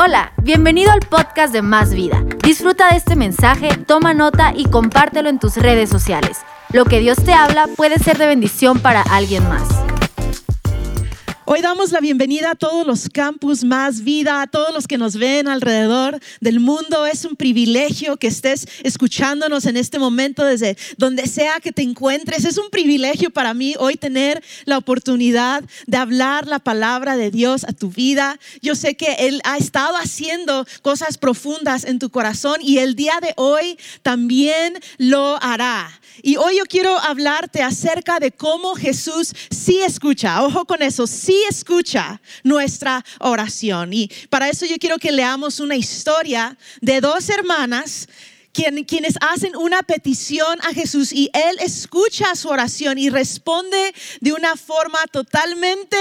Hola, 0.00 0.32
bienvenido 0.40 0.92
al 0.92 1.00
podcast 1.00 1.52
de 1.52 1.60
Más 1.60 1.92
Vida. 1.92 2.22
Disfruta 2.44 2.88
de 2.90 2.98
este 2.98 3.16
mensaje, 3.16 3.70
toma 3.84 4.14
nota 4.14 4.52
y 4.54 4.66
compártelo 4.66 5.28
en 5.28 5.40
tus 5.40 5.56
redes 5.56 5.90
sociales. 5.90 6.38
Lo 6.72 6.84
que 6.84 7.00
Dios 7.00 7.18
te 7.18 7.32
habla 7.32 7.66
puede 7.76 7.98
ser 7.98 8.16
de 8.16 8.28
bendición 8.28 8.78
para 8.78 9.02
alguien 9.02 9.42
más. 9.48 9.87
Hoy 11.50 11.62
damos 11.62 11.92
la 11.92 12.00
bienvenida 12.00 12.50
a 12.50 12.54
todos 12.56 12.86
los 12.86 13.08
campus 13.08 13.64
Más 13.64 14.04
Vida, 14.04 14.42
a 14.42 14.46
todos 14.48 14.74
los 14.74 14.86
que 14.86 14.98
nos 14.98 15.16
ven 15.16 15.48
alrededor 15.48 16.20
del 16.42 16.60
mundo. 16.60 17.06
Es 17.06 17.24
un 17.24 17.36
privilegio 17.36 18.18
que 18.18 18.26
estés 18.26 18.68
escuchándonos 18.82 19.64
en 19.64 19.78
este 19.78 19.98
momento 19.98 20.44
desde 20.44 20.76
donde 20.98 21.26
sea 21.26 21.58
que 21.60 21.72
te 21.72 21.80
encuentres. 21.80 22.44
Es 22.44 22.58
un 22.58 22.68
privilegio 22.68 23.30
para 23.30 23.54
mí 23.54 23.74
hoy 23.78 23.96
tener 23.96 24.44
la 24.66 24.76
oportunidad 24.76 25.64
de 25.86 25.96
hablar 25.96 26.46
la 26.46 26.58
palabra 26.58 27.16
de 27.16 27.30
Dios 27.30 27.64
a 27.64 27.72
tu 27.72 27.88
vida. 27.88 28.38
Yo 28.60 28.74
sé 28.74 28.94
que 28.94 29.14
Él 29.18 29.40
ha 29.44 29.56
estado 29.56 29.96
haciendo 29.96 30.66
cosas 30.82 31.16
profundas 31.16 31.84
en 31.84 31.98
tu 31.98 32.10
corazón 32.10 32.56
y 32.60 32.76
el 32.76 32.94
día 32.94 33.20
de 33.22 33.32
hoy 33.36 33.78
también 34.02 34.78
lo 34.98 35.42
hará. 35.42 35.98
Y 36.20 36.36
hoy 36.36 36.58
yo 36.58 36.64
quiero 36.66 36.98
hablarte 36.98 37.62
acerca 37.62 38.18
de 38.18 38.32
cómo 38.32 38.74
Jesús 38.74 39.32
sí 39.50 39.80
escucha. 39.80 40.42
Ojo 40.42 40.66
con 40.66 40.82
eso, 40.82 41.06
sí 41.06 41.37
escucha 41.48 42.20
nuestra 42.42 43.04
oración. 43.20 43.92
Y 43.92 44.10
para 44.30 44.48
eso 44.48 44.66
yo 44.66 44.76
quiero 44.78 44.98
que 44.98 45.12
leamos 45.12 45.60
una 45.60 45.76
historia 45.76 46.56
de 46.80 47.00
dos 47.00 47.28
hermanas 47.28 48.08
quienes 48.86 49.14
hacen 49.20 49.54
una 49.56 49.82
petición 49.82 50.58
a 50.62 50.72
Jesús 50.74 51.12
y 51.12 51.30
Él 51.32 51.56
escucha 51.60 52.34
su 52.34 52.48
oración 52.48 52.98
y 52.98 53.08
responde 53.08 53.94
de 54.20 54.32
una 54.32 54.56
forma 54.56 54.98
totalmente 55.12 55.96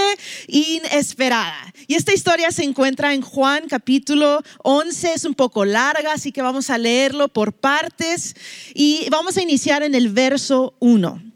inesperada. 0.47 1.73
Y 1.87 1.95
esta 1.95 2.13
historia 2.13 2.51
se 2.51 2.63
encuentra 2.63 3.13
en 3.13 3.21
Juan 3.21 3.67
capítulo 3.67 4.41
11, 4.63 5.13
es 5.13 5.25
un 5.25 5.35
poco 5.35 5.65
larga, 5.65 6.13
así 6.13 6.31
que 6.31 6.41
vamos 6.41 6.69
a 6.69 6.77
leerlo 6.77 7.27
por 7.27 7.53
partes 7.53 8.35
y 8.73 9.07
vamos 9.11 9.37
a 9.37 9.41
iniciar 9.41 9.83
en 9.83 9.93
el 9.93 10.09
verso 10.09 10.73
1. 10.79 11.26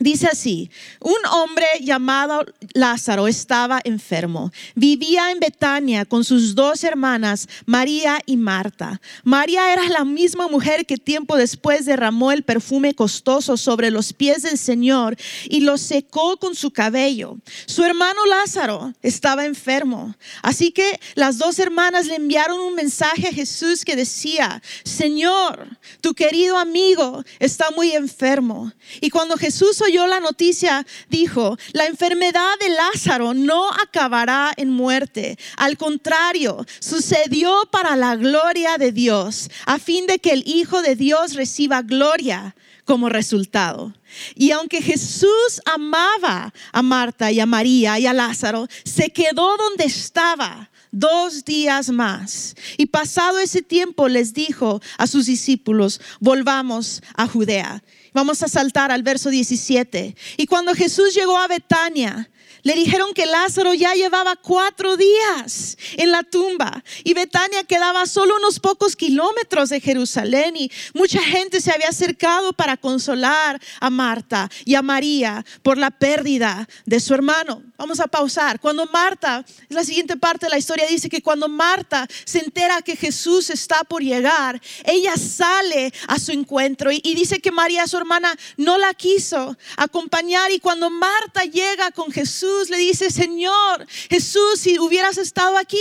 Dice 0.00 0.26
así, 0.26 0.70
un 0.98 1.24
hombre 1.30 1.66
llamado 1.80 2.44
Lázaro 2.72 3.28
estaba 3.28 3.80
enfermo. 3.84 4.50
Vivía 4.74 5.30
en 5.30 5.38
Betania 5.38 6.04
con 6.04 6.24
sus 6.24 6.56
dos 6.56 6.82
hermanas, 6.82 7.48
María 7.64 8.18
y 8.26 8.36
Marta. 8.36 9.00
María 9.22 9.72
era 9.72 9.88
la 9.88 10.04
misma 10.04 10.48
mujer 10.48 10.84
que 10.84 10.96
tiempo 10.96 11.36
después 11.36 11.86
derramó 11.86 12.32
el 12.32 12.42
perfume 12.42 12.94
costoso 12.94 13.56
sobre 13.56 13.92
los 13.92 14.12
pies 14.12 14.42
del 14.42 14.58
Señor 14.58 15.16
y 15.44 15.60
lo 15.60 15.78
secó 15.78 16.38
con 16.38 16.56
su 16.56 16.72
cabello. 16.72 17.38
Su 17.66 17.84
hermano 17.84 18.26
Lázaro 18.26 18.92
estaba 19.00 19.46
enfermo. 19.46 20.16
Así 20.42 20.72
que 20.72 20.98
las 21.14 21.38
dos 21.38 21.60
hermanas 21.60 22.06
le 22.06 22.16
enviaron 22.16 22.58
un 22.58 22.74
mensaje 22.74 23.28
a 23.28 23.32
Jesús 23.32 23.84
que 23.84 23.94
decía, 23.94 24.60
Señor, 24.82 25.68
tu 26.00 26.14
querido 26.14 26.58
amigo 26.58 27.22
está 27.38 27.70
muy 27.70 27.92
enfermo. 27.92 28.72
Y 29.00 29.10
cuando 29.10 29.36
Jesús 29.36 29.83
oyó 29.84 30.06
la 30.06 30.20
noticia, 30.20 30.86
dijo, 31.08 31.56
la 31.72 31.86
enfermedad 31.86 32.58
de 32.60 32.70
Lázaro 32.70 33.34
no 33.34 33.70
acabará 33.70 34.52
en 34.56 34.70
muerte. 34.70 35.38
Al 35.56 35.76
contrario, 35.76 36.64
sucedió 36.80 37.68
para 37.70 37.96
la 37.96 38.16
gloria 38.16 38.78
de 38.78 38.92
Dios, 38.92 39.50
a 39.66 39.78
fin 39.78 40.06
de 40.06 40.18
que 40.18 40.32
el 40.32 40.42
Hijo 40.46 40.82
de 40.82 40.96
Dios 40.96 41.34
reciba 41.34 41.82
gloria 41.82 42.54
como 42.84 43.08
resultado. 43.08 43.92
Y 44.34 44.50
aunque 44.50 44.82
Jesús 44.82 45.60
amaba 45.64 46.52
a 46.72 46.82
Marta 46.82 47.32
y 47.32 47.40
a 47.40 47.46
María 47.46 47.98
y 47.98 48.06
a 48.06 48.12
Lázaro, 48.12 48.68
se 48.84 49.10
quedó 49.10 49.56
donde 49.56 49.84
estaba 49.84 50.70
dos 50.94 51.44
días 51.44 51.90
más. 51.90 52.54
Y 52.78 52.86
pasado 52.86 53.38
ese 53.38 53.62
tiempo 53.62 54.08
les 54.08 54.32
dijo 54.32 54.80
a 54.96 55.06
sus 55.06 55.26
discípulos, 55.26 56.00
volvamos 56.20 57.02
a 57.14 57.26
Judea. 57.26 57.82
Vamos 58.12 58.42
a 58.42 58.48
saltar 58.48 58.92
al 58.92 59.02
verso 59.02 59.28
17. 59.28 60.14
Y 60.36 60.46
cuando 60.46 60.74
Jesús 60.74 61.14
llegó 61.14 61.36
a 61.36 61.48
Betania, 61.48 62.30
le 62.64 62.74
dijeron 62.74 63.12
que 63.12 63.26
Lázaro 63.26 63.74
ya 63.74 63.92
llevaba 63.92 64.36
cuatro 64.36 64.96
días 64.96 65.76
en 65.96 66.10
la 66.10 66.22
tumba 66.22 66.82
y 67.04 67.12
Betania 67.12 67.62
quedaba 67.64 68.06
solo 68.06 68.36
unos 68.36 68.58
pocos 68.58 68.96
kilómetros 68.96 69.68
de 69.68 69.80
Jerusalén 69.80 70.56
y 70.56 70.70
mucha 70.94 71.22
gente 71.22 71.60
se 71.60 71.72
había 71.72 71.88
acercado 71.88 72.54
para 72.54 72.78
consolar 72.78 73.60
a 73.80 73.90
Marta 73.90 74.50
y 74.64 74.76
a 74.76 74.82
María 74.82 75.44
por 75.62 75.76
la 75.76 75.90
pérdida 75.90 76.66
de 76.86 77.00
su 77.00 77.12
hermano. 77.12 77.62
Vamos 77.76 77.98
a 77.98 78.06
pausar. 78.06 78.60
Cuando 78.60 78.86
Marta, 78.86 79.44
la 79.68 79.82
siguiente 79.82 80.16
parte 80.16 80.46
de 80.46 80.50
la 80.50 80.58
historia 80.58 80.86
dice 80.86 81.08
que 81.08 81.22
cuando 81.22 81.48
Marta 81.48 82.06
se 82.24 82.38
entera 82.38 82.82
que 82.82 82.94
Jesús 82.94 83.50
está 83.50 83.82
por 83.82 84.00
llegar, 84.00 84.62
ella 84.84 85.16
sale 85.16 85.92
a 86.06 86.20
su 86.20 86.30
encuentro 86.30 86.92
y, 86.92 87.00
y 87.02 87.16
dice 87.16 87.40
que 87.40 87.50
María, 87.50 87.88
su 87.88 87.96
hermana, 87.96 88.32
no 88.56 88.78
la 88.78 88.94
quiso 88.94 89.56
acompañar 89.76 90.52
y 90.52 90.60
cuando 90.60 90.88
Marta 90.88 91.44
llega 91.44 91.90
con 91.90 92.12
Jesús, 92.12 92.70
le 92.70 92.76
dice, 92.76 93.10
Señor, 93.10 93.86
Jesús, 94.08 94.60
si 94.60 94.78
hubieras 94.78 95.18
estado 95.18 95.58
aquí, 95.58 95.80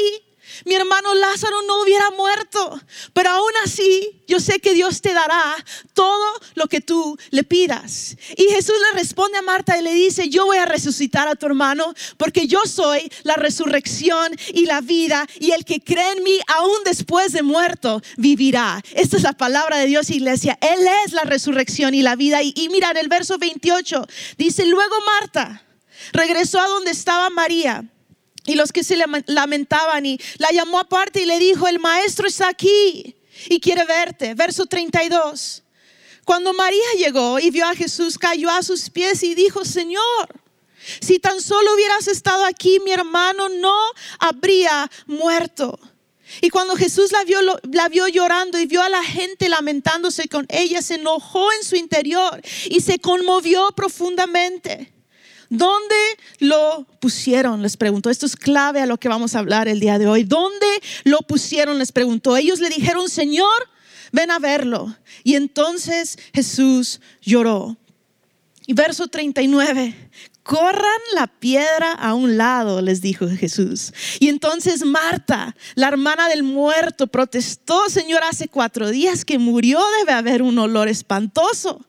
mi 0.65 0.75
hermano 0.75 1.13
Lázaro 1.15 1.61
no 1.67 1.81
hubiera 1.81 2.11
muerto. 2.11 2.79
Pero 3.13 3.29
aún 3.29 3.51
así, 3.63 4.23
yo 4.27 4.39
sé 4.39 4.59
que 4.59 4.73
Dios 4.73 5.01
te 5.01 5.13
dará 5.13 5.55
todo 5.93 6.25
lo 6.55 6.67
que 6.67 6.81
tú 6.81 7.17
le 7.31 7.43
pidas. 7.43 8.15
Y 8.37 8.43
Jesús 8.45 8.75
le 8.91 8.99
responde 8.99 9.37
a 9.37 9.41
Marta 9.41 9.77
y 9.77 9.83
le 9.83 9.93
dice, 9.93 10.29
yo 10.29 10.45
voy 10.45 10.57
a 10.57 10.65
resucitar 10.65 11.27
a 11.27 11.35
tu 11.35 11.45
hermano 11.45 11.93
porque 12.17 12.47
yo 12.47 12.61
soy 12.65 13.11
la 13.23 13.35
resurrección 13.35 14.35
y 14.53 14.65
la 14.65 14.81
vida. 14.81 15.27
Y 15.39 15.51
el 15.51 15.65
que 15.65 15.79
cree 15.79 16.13
en 16.13 16.23
mí, 16.23 16.39
aún 16.47 16.77
después 16.85 17.33
de 17.33 17.43
muerto, 17.43 18.01
vivirá. 18.17 18.81
Esta 18.93 19.17
es 19.17 19.23
la 19.23 19.33
palabra 19.33 19.77
de 19.77 19.87
Dios, 19.87 20.09
iglesia. 20.09 20.57
Él 20.61 20.87
es 21.05 21.13
la 21.13 21.23
resurrección 21.23 21.93
y 21.93 22.01
la 22.01 22.15
vida. 22.15 22.41
Y, 22.41 22.53
y 22.55 22.69
mira, 22.69 22.91
en 22.91 22.97
el 22.97 23.07
verso 23.07 23.37
28 23.37 24.05
dice, 24.37 24.65
luego 24.65 24.95
Marta 25.05 25.63
regresó 26.11 26.59
a 26.59 26.67
donde 26.67 26.91
estaba 26.91 27.29
María 27.29 27.85
y 28.45 28.55
los 28.55 28.71
que 28.71 28.83
se 28.83 28.97
lamentaban 29.27 30.05
y 30.05 30.19
la 30.37 30.51
llamó 30.51 30.79
aparte 30.79 31.21
y 31.21 31.25
le 31.25 31.39
dijo, 31.39 31.67
el 31.67 31.79
maestro 31.79 32.27
está 32.27 32.49
aquí 32.49 33.15
y 33.49 33.59
quiere 33.59 33.85
verte. 33.85 34.33
Verso 34.33 34.65
32. 34.65 35.63
Cuando 36.25 36.53
María 36.53 36.85
llegó 36.97 37.39
y 37.39 37.51
vio 37.51 37.65
a 37.65 37.75
Jesús, 37.75 38.17
cayó 38.17 38.49
a 38.49 38.63
sus 38.63 38.89
pies 38.89 39.23
y 39.23 39.35
dijo, 39.35 39.65
Señor, 39.65 40.41
si 41.01 41.19
tan 41.19 41.41
solo 41.41 41.73
hubieras 41.73 42.07
estado 42.07 42.45
aquí, 42.45 42.79
mi 42.83 42.91
hermano 42.91 43.49
no 43.49 43.75
habría 44.19 44.89
muerto. 45.05 45.79
Y 46.41 46.49
cuando 46.49 46.75
Jesús 46.75 47.11
la 47.11 47.23
vio, 47.23 47.39
la 47.71 47.89
vio 47.89 48.07
llorando 48.07 48.59
y 48.59 48.65
vio 48.65 48.81
a 48.81 48.89
la 48.89 49.03
gente 49.03 49.49
lamentándose 49.49 50.27
con 50.27 50.45
ella, 50.49 50.81
se 50.81 50.95
enojó 50.95 51.51
en 51.53 51.63
su 51.63 51.75
interior 51.75 52.41
y 52.65 52.81
se 52.81 52.99
conmovió 52.99 53.71
profundamente. 53.75 54.93
¿Dónde 55.53 55.95
lo 56.39 56.87
pusieron? 56.99 57.61
Les 57.61 57.77
preguntó. 57.77 58.09
Esto 58.09 58.25
es 58.25 58.35
clave 58.35 58.81
a 58.81 58.87
lo 58.87 58.97
que 58.97 59.07
vamos 59.07 59.35
a 59.35 59.39
hablar 59.39 59.67
el 59.67 59.79
día 59.79 59.99
de 59.99 60.07
hoy. 60.07 60.23
¿Dónde 60.23 60.65
lo 61.03 61.19
pusieron? 61.19 61.77
Les 61.77 61.91
preguntó. 61.91 62.35
Ellos 62.35 62.59
le 62.59 62.69
dijeron, 62.69 63.07
Señor, 63.07 63.69
ven 64.11 64.31
a 64.31 64.39
verlo. 64.39 64.95
Y 65.23 65.35
entonces 65.35 66.17
Jesús 66.33 67.01
lloró. 67.21 67.77
Y 68.65 68.73
verso 68.73 69.07
39, 69.07 69.93
corran 70.41 71.01
la 71.13 71.27
piedra 71.27 71.91
a 71.91 72.15
un 72.15 72.35
lado, 72.35 72.81
les 72.81 73.01
dijo 73.01 73.27
Jesús. 73.27 73.93
Y 74.19 74.29
entonces 74.29 74.83
Marta, 74.83 75.55
la 75.75 75.89
hermana 75.89 76.29
del 76.29 76.41
muerto, 76.41 77.05
protestó, 77.05 77.89
Señor, 77.89 78.23
hace 78.23 78.47
cuatro 78.47 78.89
días 78.89 79.23
que 79.23 79.37
murió, 79.37 79.79
debe 79.99 80.13
haber 80.13 80.41
un 80.41 80.57
olor 80.57 80.87
espantoso. 80.87 81.85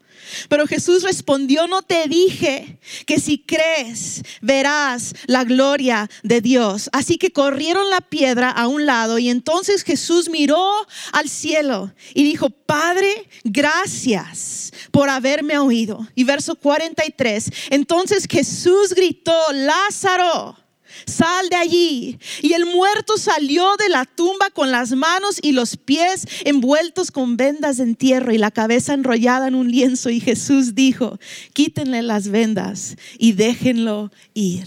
Pero 0.48 0.66
Jesús 0.66 1.02
respondió, 1.02 1.66
no 1.66 1.82
te 1.82 2.08
dije 2.08 2.78
que 3.06 3.18
si 3.20 3.38
crees 3.38 4.22
verás 4.40 5.14
la 5.26 5.44
gloria 5.44 6.10
de 6.22 6.40
Dios. 6.40 6.90
Así 6.92 7.18
que 7.18 7.32
corrieron 7.32 7.88
la 7.90 8.00
piedra 8.00 8.50
a 8.50 8.68
un 8.68 8.86
lado 8.86 9.18
y 9.18 9.28
entonces 9.28 9.82
Jesús 9.82 10.28
miró 10.28 10.70
al 11.12 11.28
cielo 11.28 11.92
y 12.14 12.24
dijo, 12.24 12.50
Padre, 12.50 13.28
gracias 13.44 14.72
por 14.90 15.08
haberme 15.08 15.58
oído. 15.58 16.06
Y 16.14 16.24
verso 16.24 16.56
43, 16.56 17.50
entonces 17.70 18.26
Jesús 18.28 18.94
gritó, 18.94 19.34
Lázaro 19.52 20.63
sal 21.06 21.48
de 21.48 21.56
allí. 21.56 22.18
Y 22.42 22.52
el 22.52 22.66
muerto 22.66 23.16
salió 23.16 23.76
de 23.76 23.88
la 23.88 24.04
tumba 24.04 24.50
con 24.50 24.70
las 24.70 24.92
manos 24.92 25.38
y 25.42 25.52
los 25.52 25.76
pies 25.76 26.26
envueltos 26.44 27.10
con 27.10 27.36
vendas 27.36 27.78
de 27.78 27.84
entierro 27.84 28.32
y 28.32 28.38
la 28.38 28.50
cabeza 28.50 28.94
enrollada 28.94 29.48
en 29.48 29.54
un 29.54 29.70
lienzo. 29.70 30.10
Y 30.10 30.20
Jesús 30.20 30.74
dijo, 30.74 31.18
quítenle 31.52 32.02
las 32.02 32.28
vendas 32.28 32.96
y 33.18 33.32
déjenlo 33.32 34.10
ir. 34.34 34.66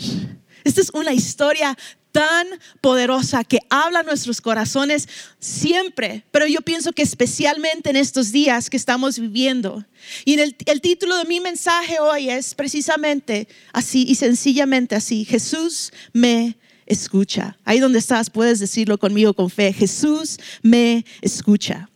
Esta 0.64 0.82
es 0.82 0.90
una 0.94 1.14
historia 1.14 1.78
tan 2.18 2.48
poderosa 2.82 3.44
que 3.44 3.60
habla 3.70 4.02
nuestros 4.02 4.42
corazones 4.42 5.08
siempre, 5.40 6.26
pero 6.32 6.48
yo 6.48 6.62
pienso 6.62 6.92
que 6.92 7.04
especialmente 7.04 7.92
en 7.92 7.96
estos 7.96 8.32
días 8.32 8.72
que 8.72 8.78
estamos 8.78 9.20
viviendo. 9.20 9.86
Y 10.26 10.34
en 10.34 10.40
el, 10.40 10.56
el 10.66 10.82
título 10.82 11.16
de 11.16 11.26
mi 11.26 11.40
mensaje 11.40 12.00
hoy 12.00 12.32
es 12.32 12.56
precisamente 12.56 13.48
así 13.72 14.04
y 14.08 14.16
sencillamente 14.16 14.96
así, 14.96 15.26
Jesús 15.26 15.94
me 16.12 16.58
escucha. 16.88 17.56
Ahí 17.64 17.80
donde 17.80 18.00
estás 18.00 18.32
puedes 18.32 18.58
decirlo 18.58 18.98
conmigo 18.98 19.36
con 19.36 19.52
fe. 19.52 19.72
Jesús 19.72 20.40
me 20.64 21.06
escucha. 21.22 21.88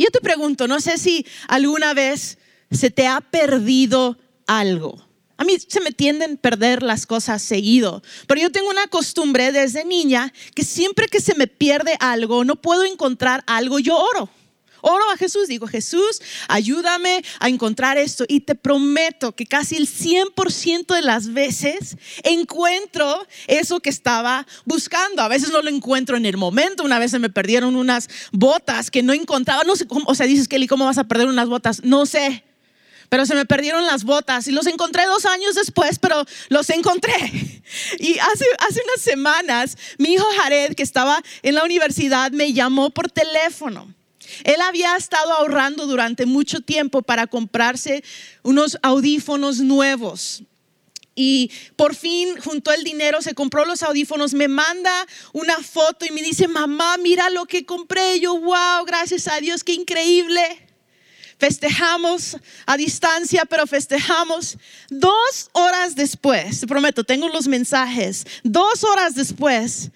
Yo 0.00 0.08
te 0.10 0.20
pregunto, 0.20 0.66
no 0.66 0.80
sé 0.80 0.98
si 0.98 1.24
alguna 1.46 1.94
vez 1.94 2.38
se 2.72 2.90
te 2.90 3.06
ha 3.06 3.20
perdido 3.20 4.18
algo. 4.48 5.07
A 5.38 5.44
mí 5.44 5.56
se 5.66 5.80
me 5.80 5.92
tienden 5.92 6.34
a 6.34 6.36
perder 6.36 6.82
las 6.82 7.06
cosas 7.06 7.40
seguido, 7.40 8.02
pero 8.26 8.40
yo 8.40 8.50
tengo 8.50 8.68
una 8.68 8.88
costumbre 8.88 9.52
desde 9.52 9.84
niña 9.84 10.32
que 10.54 10.64
siempre 10.64 11.06
que 11.06 11.20
se 11.20 11.36
me 11.36 11.46
pierde 11.46 11.96
algo, 12.00 12.44
no 12.44 12.56
puedo 12.56 12.84
encontrar 12.84 13.44
algo, 13.46 13.78
yo 13.78 13.96
oro. 13.96 14.28
Oro 14.80 15.10
a 15.12 15.16
Jesús, 15.16 15.48
digo, 15.48 15.66
Jesús, 15.66 16.20
ayúdame 16.48 17.22
a 17.40 17.48
encontrar 17.48 17.98
esto. 17.98 18.24
Y 18.28 18.40
te 18.40 18.54
prometo 18.54 19.34
que 19.34 19.46
casi 19.46 19.76
el 19.76 19.88
100% 19.88 20.94
de 20.94 21.02
las 21.02 21.32
veces 21.32 21.96
encuentro 22.22 23.26
eso 23.46 23.80
que 23.80 23.90
estaba 23.90 24.46
buscando. 24.64 25.22
A 25.22 25.28
veces 25.28 25.50
no 25.50 25.62
lo 25.62 25.68
encuentro 25.68 26.16
en 26.16 26.26
el 26.26 26.36
momento. 26.36 26.84
Una 26.84 26.98
vez 26.98 27.10
se 27.10 27.18
me 27.18 27.30
perdieron 27.30 27.76
unas 27.76 28.08
botas 28.30 28.90
que 28.90 29.02
no 29.02 29.12
encontraba. 29.12 29.64
No 29.64 29.74
sé 29.74 29.86
cómo, 29.86 30.04
o 30.06 30.14
sea, 30.14 30.26
dices, 30.26 30.48
Kelly, 30.48 30.68
¿cómo 30.68 30.84
vas 30.84 30.98
a 30.98 31.04
perder 31.04 31.26
unas 31.26 31.48
botas? 31.48 31.82
No 31.82 32.06
sé. 32.06 32.44
Pero 33.08 33.24
se 33.24 33.34
me 33.34 33.46
perdieron 33.46 33.86
las 33.86 34.04
botas 34.04 34.48
y 34.48 34.52
los 34.52 34.66
encontré 34.66 35.06
dos 35.06 35.24
años 35.24 35.54
después, 35.54 35.98
pero 35.98 36.24
los 36.48 36.70
encontré. 36.70 37.14
Y 37.98 38.18
hace, 38.18 38.46
hace 38.66 38.80
unas 38.82 39.02
semanas, 39.02 39.76
mi 39.98 40.14
hijo 40.14 40.24
Jared, 40.38 40.74
que 40.74 40.82
estaba 40.82 41.22
en 41.42 41.54
la 41.54 41.64
universidad, 41.64 42.30
me 42.30 42.54
llamó 42.54 42.88
por 42.88 43.10
teléfono 43.10 43.94
él 44.44 44.60
había 44.60 44.96
estado 44.96 45.32
ahorrando 45.32 45.86
durante 45.86 46.26
mucho 46.26 46.60
tiempo 46.60 47.02
para 47.02 47.26
comprarse 47.26 48.02
unos 48.42 48.78
audífonos 48.82 49.58
nuevos. 49.58 50.42
Y 51.14 51.50
por 51.74 51.96
fin 51.96 52.36
juntó 52.40 52.72
el 52.72 52.84
dinero, 52.84 53.22
se 53.22 53.34
compró 53.34 53.64
los 53.64 53.82
audífonos, 53.82 54.34
me 54.34 54.46
manda 54.46 55.06
una 55.32 55.56
foto 55.56 56.06
y 56.06 56.12
me 56.12 56.22
dice, 56.22 56.46
mamá, 56.46 56.96
mira 56.98 57.28
lo 57.30 57.46
que 57.46 57.66
compré. 57.66 58.20
yo, 58.20 58.38
wow, 58.38 58.84
gracias 58.86 59.26
a 59.26 59.40
Dios, 59.40 59.64
qué 59.64 59.72
increíble. 59.72 60.67
Festejamos 61.38 62.36
a 62.66 62.76
distancia, 62.76 63.44
pero 63.44 63.66
festejamos 63.66 64.58
dos 64.90 65.50
horas 65.52 65.94
después. 65.94 66.60
Te 66.60 66.66
prometo, 66.66 67.04
tengo 67.04 67.28
los 67.28 67.46
mensajes. 67.46 68.26
Dos 68.42 68.82
horas 68.84 69.14
después, 69.14 69.90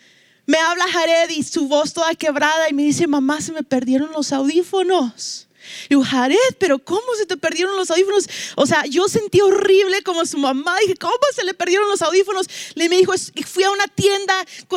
me 0.47 0.59
habla 0.59 0.85
Jared 0.89 1.31
y 1.31 1.43
su 1.43 1.67
voz 1.69 1.93
toda 1.93 2.15
quebrada 2.15 2.69
y 2.69 2.73
me 2.73 2.83
dice, 2.83 3.07
mamá, 3.07 3.41
se 3.41 3.53
me 3.53 3.63
perdieron 3.63 4.13
los 4.13 4.33
audífonos. 4.33 5.49
Y 5.89 5.95
yo, 5.95 6.03
Jared, 6.03 6.37
pero 6.59 6.79
¿cómo 6.79 7.15
se 7.19 7.27
te 7.27 7.37
perdieron 7.37 7.77
los 7.77 7.91
audífonos? 7.91 8.29
O 8.57 8.67
sea, 8.67 8.85
yo 8.87 9.09
sentí 9.09 9.41
horrible 9.41 10.03
como 10.03 10.25
su 10.27 10.39
mamá. 10.39 10.77
Dije, 10.81 10.97
¿cómo 10.97 11.15
se 11.35 11.45
le 11.45 11.55
perdieron 11.55 11.89
los 11.89 12.03
audífonos? 12.03 12.47
Le 12.75 12.89
me 12.89 12.97
dijo, 12.97 13.13
fui 13.47 13.65
a 13.65 13.71
una 13.71 13.87
tienda 13.89 14.35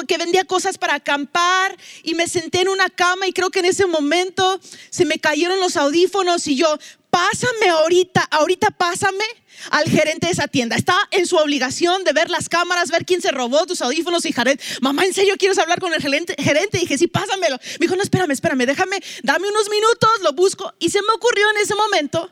que 0.08 0.18
vendía 0.18 0.46
cosas 0.46 0.78
para 0.78 0.96
acampar 0.96 1.78
y 2.04 2.14
me 2.14 2.28
senté 2.28 2.62
en 2.62 2.70
una 2.70 2.90
cama 2.90 3.28
y 3.28 3.34
creo 3.34 3.50
que 3.50 3.60
en 3.60 3.66
ese 3.66 3.86
momento 3.86 4.60
se 4.90 5.06
me 5.06 5.20
cayeron 5.20 5.60
los 5.60 5.78
audífonos 5.78 6.48
y 6.48 6.56
yo, 6.56 6.78
pásame 7.16 7.70
ahorita, 7.70 8.24
ahorita 8.24 8.72
pásame 8.72 9.24
al 9.72 9.86
gerente 9.86 10.28
de 10.28 10.34
esa 10.34 10.50
tienda. 10.50 10.76
Está 10.76 10.98
en 11.12 11.26
su 11.26 11.38
obligación 11.38 12.04
de 12.04 12.12
ver 12.12 12.30
las 12.30 12.50
cámaras, 12.50 12.92
ver 12.92 13.06
quién 13.06 13.22
se 13.22 13.32
robó 13.32 13.66
tus 13.66 13.82
audífonos 13.82 14.26
y 14.26 14.34
Jared, 14.34 14.60
mamá, 14.82 15.06
¿en 15.06 15.14
serio 15.14 15.36
quieres 15.38 15.58
hablar 15.58 15.80
con 15.80 15.94
el 15.94 16.02
gerente? 16.02 16.36
Y 16.38 16.80
dije, 16.80 16.98
sí, 16.98 17.08
pásamelo. 17.08 17.58
Me 17.80 17.86
dijo, 17.86 17.96
no, 17.96 18.04
espérame, 18.04 18.32
espérame, 18.32 18.66
déjame, 18.66 18.98
dame 19.24 19.48
unos 19.48 19.70
minutos, 19.70 20.10
lo 20.24 20.34
busco. 20.34 20.74
Y 20.78 20.90
se 20.90 21.02
me 21.02 21.08
ocurrió 21.16 21.50
en 21.52 21.58
ese 21.64 21.74
momento, 21.76 22.30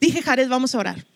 dije, 0.00 0.22
Jared, 0.22 0.48
vamos 0.48 0.76
a 0.76 0.78
orar. 0.78 1.06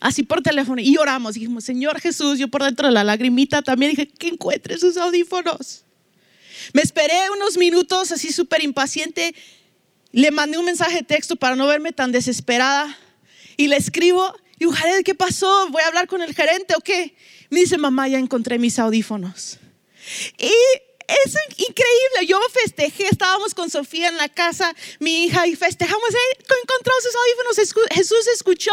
Así 0.00 0.24
por 0.24 0.42
teléfono 0.42 0.82
y 0.82 0.96
oramos. 0.96 1.34
Dijimos, 1.34 1.62
Señor 1.62 2.00
Jesús, 2.00 2.36
yo 2.36 2.48
por 2.48 2.64
dentro 2.64 2.88
de 2.88 2.94
la 2.94 3.04
lagrimita 3.04 3.62
también 3.62 3.92
dije, 3.92 4.08
que 4.08 4.26
encuentre 4.26 4.76
sus 4.76 4.96
audífonos. 4.96 5.84
Me 6.72 6.82
esperé 6.82 7.30
unos 7.30 7.56
minutos 7.56 8.10
así 8.10 8.32
súper 8.32 8.64
impaciente. 8.64 9.36
Le 10.12 10.30
mandé 10.30 10.58
un 10.58 10.64
mensaje 10.64 10.96
de 10.96 11.02
texto 11.02 11.36
para 11.36 11.56
no 11.56 11.66
verme 11.66 11.92
tan 11.92 12.12
desesperada 12.12 12.98
y 13.56 13.68
le 13.68 13.76
escribo, 13.76 14.34
y 14.58 14.70
Jared, 14.70 15.02
¿qué 15.04 15.14
pasó? 15.14 15.68
¿Voy 15.70 15.82
a 15.82 15.88
hablar 15.88 16.06
con 16.06 16.22
el 16.22 16.34
gerente 16.34 16.74
o 16.76 16.80
qué? 16.80 17.16
Me 17.50 17.60
dice, 17.60 17.78
mamá, 17.78 18.08
ya 18.08 18.18
encontré 18.18 18.58
mis 18.58 18.78
audífonos. 18.78 19.58
Y 20.38 20.52
es 21.08 21.34
increíble. 21.56 22.26
Yo 22.26 22.40
festejé, 22.52 23.08
estábamos 23.08 23.54
con 23.54 23.70
Sofía 23.70 24.08
en 24.08 24.16
la 24.16 24.28
casa, 24.28 24.74
mi 25.00 25.24
hija, 25.24 25.46
y 25.46 25.56
festejamos. 25.56 26.08
Encontró 26.08 26.92
sus 27.02 27.14
audífonos. 27.14 27.88
Jesús 27.90 28.26
escuchó 28.34 28.72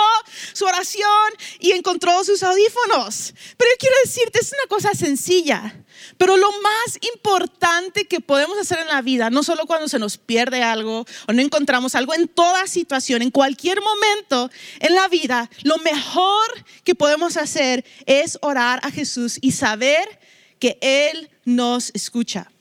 su 0.54 0.66
oración 0.66 1.34
y 1.60 1.72
encontró 1.72 2.24
sus 2.24 2.44
audífonos. 2.44 3.34
Pero 3.58 3.72
yo 3.72 3.78
quiero 3.80 3.96
decirte, 4.04 4.40
es 4.40 4.54
una 4.54 4.68
cosa 4.68 4.94
sencilla. 4.94 5.84
Pero 6.20 6.36
lo 6.36 6.52
más 6.52 7.00
importante 7.14 8.04
que 8.04 8.20
podemos 8.20 8.58
hacer 8.58 8.80
en 8.80 8.90
la 8.90 9.02
vida, 9.02 9.30
no 9.30 9.42
solo 9.42 9.66
cuando 9.66 9.88
se 9.88 10.00
nos 10.00 10.18
pierde 10.18 10.62
algo 10.62 11.06
o 11.30 11.32
no 11.32 11.42
encontramos 11.42 11.96
algo, 11.96 12.14
en 12.14 12.28
toda 12.28 12.68
situación, 12.68 13.22
en 13.22 13.32
cualquier 13.32 13.80
momento 13.80 14.52
en 14.82 14.96
la 14.96 15.08
vida, 15.08 15.50
lo 15.64 15.78
mejor 15.78 16.66
que 16.84 16.94
podemos 16.94 17.38
hacer 17.38 17.86
es 18.06 18.38
orar 18.42 18.82
a 18.84 18.92
Jesús 18.92 19.38
y 19.40 19.54
saber 19.54 20.20
que 20.60 20.78
Él 20.82 21.30
nos 21.46 21.90
escucha. 21.94 22.52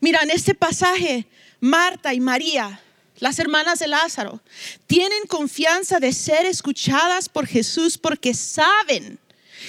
Mira, 0.00 0.20
en 0.22 0.30
este 0.30 0.54
pasaje, 0.54 1.26
Marta 1.58 2.12
y 2.12 2.20
María, 2.20 2.82
las 3.16 3.38
hermanas 3.38 3.78
de 3.78 3.86
Lázaro, 3.86 4.42
tienen 4.86 5.26
confianza 5.26 6.00
de 6.00 6.12
ser 6.12 6.44
escuchadas 6.44 7.30
por 7.30 7.46
Jesús 7.46 7.96
porque 7.96 8.34
saben 8.34 9.18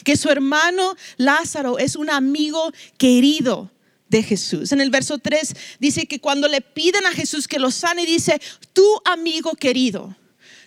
que 0.03 0.17
su 0.17 0.29
hermano 0.29 0.95
Lázaro 1.17 1.77
es 1.79 1.95
un 1.95 2.09
amigo 2.09 2.71
querido 2.97 3.71
de 4.09 4.23
Jesús. 4.23 4.71
En 4.71 4.81
el 4.81 4.89
verso 4.89 5.17
3 5.17 5.53
dice 5.79 6.05
que 6.05 6.19
cuando 6.19 6.47
le 6.47 6.61
piden 6.61 7.05
a 7.05 7.11
Jesús 7.11 7.47
que 7.47 7.59
lo 7.59 7.71
sane, 7.71 8.05
dice, 8.05 8.39
tu 8.71 8.85
amigo 9.05 9.53
querido. 9.53 10.15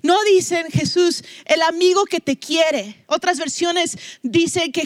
No 0.02 0.23
dicen 0.25 0.67
Jesús, 0.70 1.25
el 1.46 1.62
amigo 1.62 2.05
que 2.05 2.20
te 2.20 2.38
quiere. 2.38 3.05
Otras 3.06 3.38
versiones 3.38 3.96
dicen 4.23 4.73
que, 4.73 4.82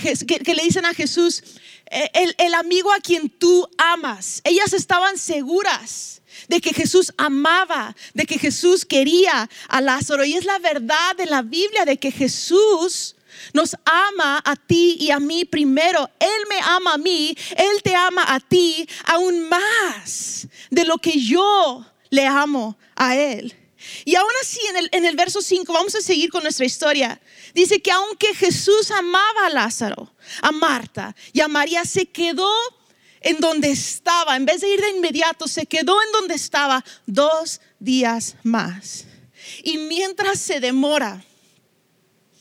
le 0.55 0.63
dicen 0.63 0.85
a 0.85 0.95
Jesús, 0.95 1.43
eh, 1.91 2.11
el, 2.15 2.35
el 2.39 2.55
amigo 2.55 2.93
a 2.93 3.01
quien 3.01 3.29
tú 3.29 3.69
amas. 3.77 4.41
Ellas 4.45 4.73
estaban 4.73 5.19
seguras 5.19 6.23
de 6.49 6.61
que 6.61 6.73
Jesús 6.73 7.13
amaba, 7.17 7.97
de 8.15 8.25
que 8.25 8.39
Jesús 8.39 8.85
quería 8.85 9.49
a 9.69 9.81
Lázaro. 9.81 10.25
Y 10.25 10.35
es 10.35 10.45
la 10.45 10.59
verdad 10.59 11.17
de 11.17 11.27
la 11.27 11.43
Biblia 11.43 11.85
de 11.85 11.99
que 11.99 12.11
Jesús 12.11 13.17
nos 13.53 13.77
ama 13.85 14.43
a 14.45 14.57
ti 14.57 14.97
y 15.01 15.11
a 15.11 15.21
mí 15.21 15.45
primero. 15.45 16.09
Él 16.19 16.47
me 16.49 16.61
ama 16.61 16.95
a 16.95 16.99
mí, 16.99 17.37
Él 17.57 17.83
te 17.83 17.95
ama 17.95 18.25
a 18.27 18.41
ti 18.41 18.87
aún 19.05 19.49
más 19.49 20.49
de 20.71 20.85
lo 20.85 20.99
que 20.99 21.21
yo 21.21 21.85
le 22.11 22.26
amo 22.26 22.76
a 22.97 23.17
Él. 23.17 23.57
Y 24.05 24.14
aún 24.14 24.31
así, 24.43 24.61
en 24.69 24.76
el, 24.76 24.88
en 24.93 25.05
el 25.07 25.17
verso 25.17 25.41
5, 25.41 25.73
vamos 25.73 25.95
a 25.95 26.00
seguir 26.00 26.31
con 26.31 26.43
nuestra 26.43 26.67
historia. 26.67 27.21
Dice 27.55 27.81
que 27.81 27.91
aunque 27.91 28.35
Jesús 28.35 28.91
amaba 28.91 29.47
a 29.47 29.50
Lázaro, 29.50 30.12
a 30.43 30.53
Marta 30.53 31.14
y 31.33 31.41
a 31.41 31.49
María, 31.49 31.85
se 31.85 32.07
quedó 32.07 32.53
en 33.21 33.38
donde 33.38 33.71
estaba. 33.71 34.37
En 34.37 34.47
vez 34.47 34.61
de 34.61 34.69
ir 34.69 34.81
de 34.81 34.91
inmediato, 34.91 35.49
se 35.49 35.67
quedó 35.67 36.00
en 36.03 36.12
donde 36.12 36.35
estaba 36.35 36.85
dos 37.07 37.61
días 37.79 38.37
más. 38.43 39.07
Y 39.62 39.79
mientras 39.79 40.38
se 40.38 40.61
demora, 40.61 41.25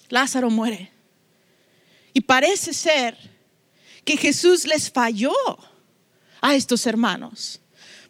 Lázaro 0.09 0.49
muere. 0.49 0.91
Y 2.13 2.21
parece 2.21 2.73
ser 2.73 3.17
que 4.03 4.17
Jesús 4.17 4.65
les 4.65 4.91
falló 4.91 5.33
a 6.41 6.55
estos 6.55 6.85
hermanos. 6.85 7.59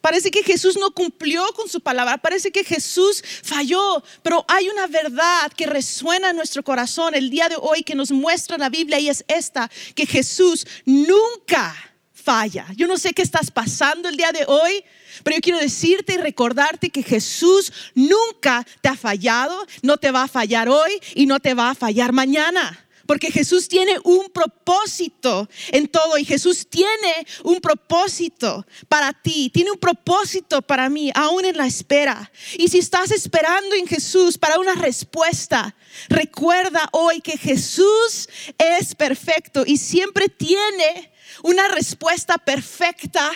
Parece 0.01 0.32
que 0.32 0.44
Jesús 0.44 0.77
no 0.77 0.91
cumplió 0.91 1.46
con 1.53 1.68
su 1.68 1.82
palabra, 1.82 2.18
parece 2.18 2.51
que 2.51 2.63
Jesús 2.63 3.22
falló, 3.44 4.01
pero 4.24 4.46
hay 4.48 4.70
una 4.70 4.88
verdad 4.88 5.51
que 5.56 5.65
resuena 5.65 6.29
en 6.29 6.38
nuestro 6.38 6.63
corazón 6.63 7.15
el 7.15 7.29
día 7.29 7.50
de 7.50 7.58
hoy 7.60 7.84
que 7.84 7.96
nos 7.96 8.12
muestra 8.12 8.58
la 8.58 8.70
Biblia 8.70 9.00
y 9.00 9.10
es 9.10 9.25
esta, 9.27 9.70
que 9.96 10.06
Jesús 10.06 10.65
nunca 10.86 11.75
falla. 12.13 12.68
Yo 12.77 12.88
no 12.88 12.98
sé 12.98 13.13
qué 13.13 13.22
estás 13.22 13.51
pasando 13.51 14.08
el 14.08 14.15
día 14.15 14.32
de 14.32 14.46
hoy, 14.48 14.86
pero 15.24 15.36
yo 15.36 15.41
quiero 15.41 15.60
decirte 15.60 16.13
y 16.13 16.18
recordarte 16.18 16.89
que 16.89 17.03
Jesús 17.03 17.74
nunca 17.94 18.65
te 18.82 18.88
ha 18.88 18.96
fallado, 18.96 19.65
no 19.82 19.98
te 19.98 20.12
va 20.12 20.24
a 20.24 20.27
fallar 20.29 20.70
hoy 20.70 20.91
y 21.13 21.25
no 21.25 21.41
te 21.41 21.53
va 21.53 21.72
a 21.72 21.75
fallar 21.75 22.13
mañana. 22.13 22.86
Porque 23.10 23.32
Jesús 23.32 23.68
tiene 23.68 23.98
un 24.04 24.30
propósito 24.30 25.50
en 25.72 25.88
todo 25.88 26.20
y 26.20 26.25
Jesús 26.25 26.68
tiene 26.70 27.25
un 27.44 27.60
propósito 27.60 28.68
para 28.88 29.13
ti, 29.13 29.50
tiene 29.51 29.72
un 29.72 29.80
propósito 29.80 30.62
para 30.62 30.92
mí, 30.92 31.12
aún 31.16 31.44
en 31.44 31.58
la 31.58 31.66
espera. 31.66 32.32
Y 32.56 32.68
si 32.68 32.78
estás 32.78 33.10
esperando 33.10 33.74
en 33.74 33.88
Jesús 33.88 34.38
para 34.38 34.60
una 34.60 34.75
respuesta, 34.75 35.75
recuerda 36.08 36.88
hoy 36.92 37.20
que 37.20 37.36
Jesús 37.36 38.30
es 38.60 38.94
perfecto 38.94 39.63
y 39.66 39.78
siempre 39.78 40.30
tiene 40.30 41.12
una 41.42 41.68
respuesta 41.68 42.38
perfecta 42.38 43.32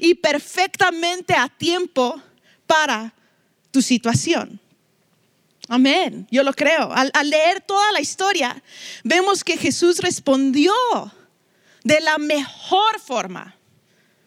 y 0.00 0.14
perfectamente 0.14 1.34
a 1.34 1.48
tiempo 1.48 2.20
para 2.66 3.14
tu 3.70 3.82
situación. 3.82 4.61
Amén, 5.72 6.26
yo 6.30 6.42
lo 6.42 6.52
creo. 6.52 6.92
Al, 6.92 7.10
leer 7.30 7.62
toda 7.62 7.92
la 7.92 8.00
historia, 8.02 8.62
vemos 9.04 9.42
que 9.42 9.56
Jesús 9.56 10.00
respondió 10.00 10.70
de 11.82 11.98
la 12.02 12.18
mejor 12.18 13.00
forma 13.00 13.56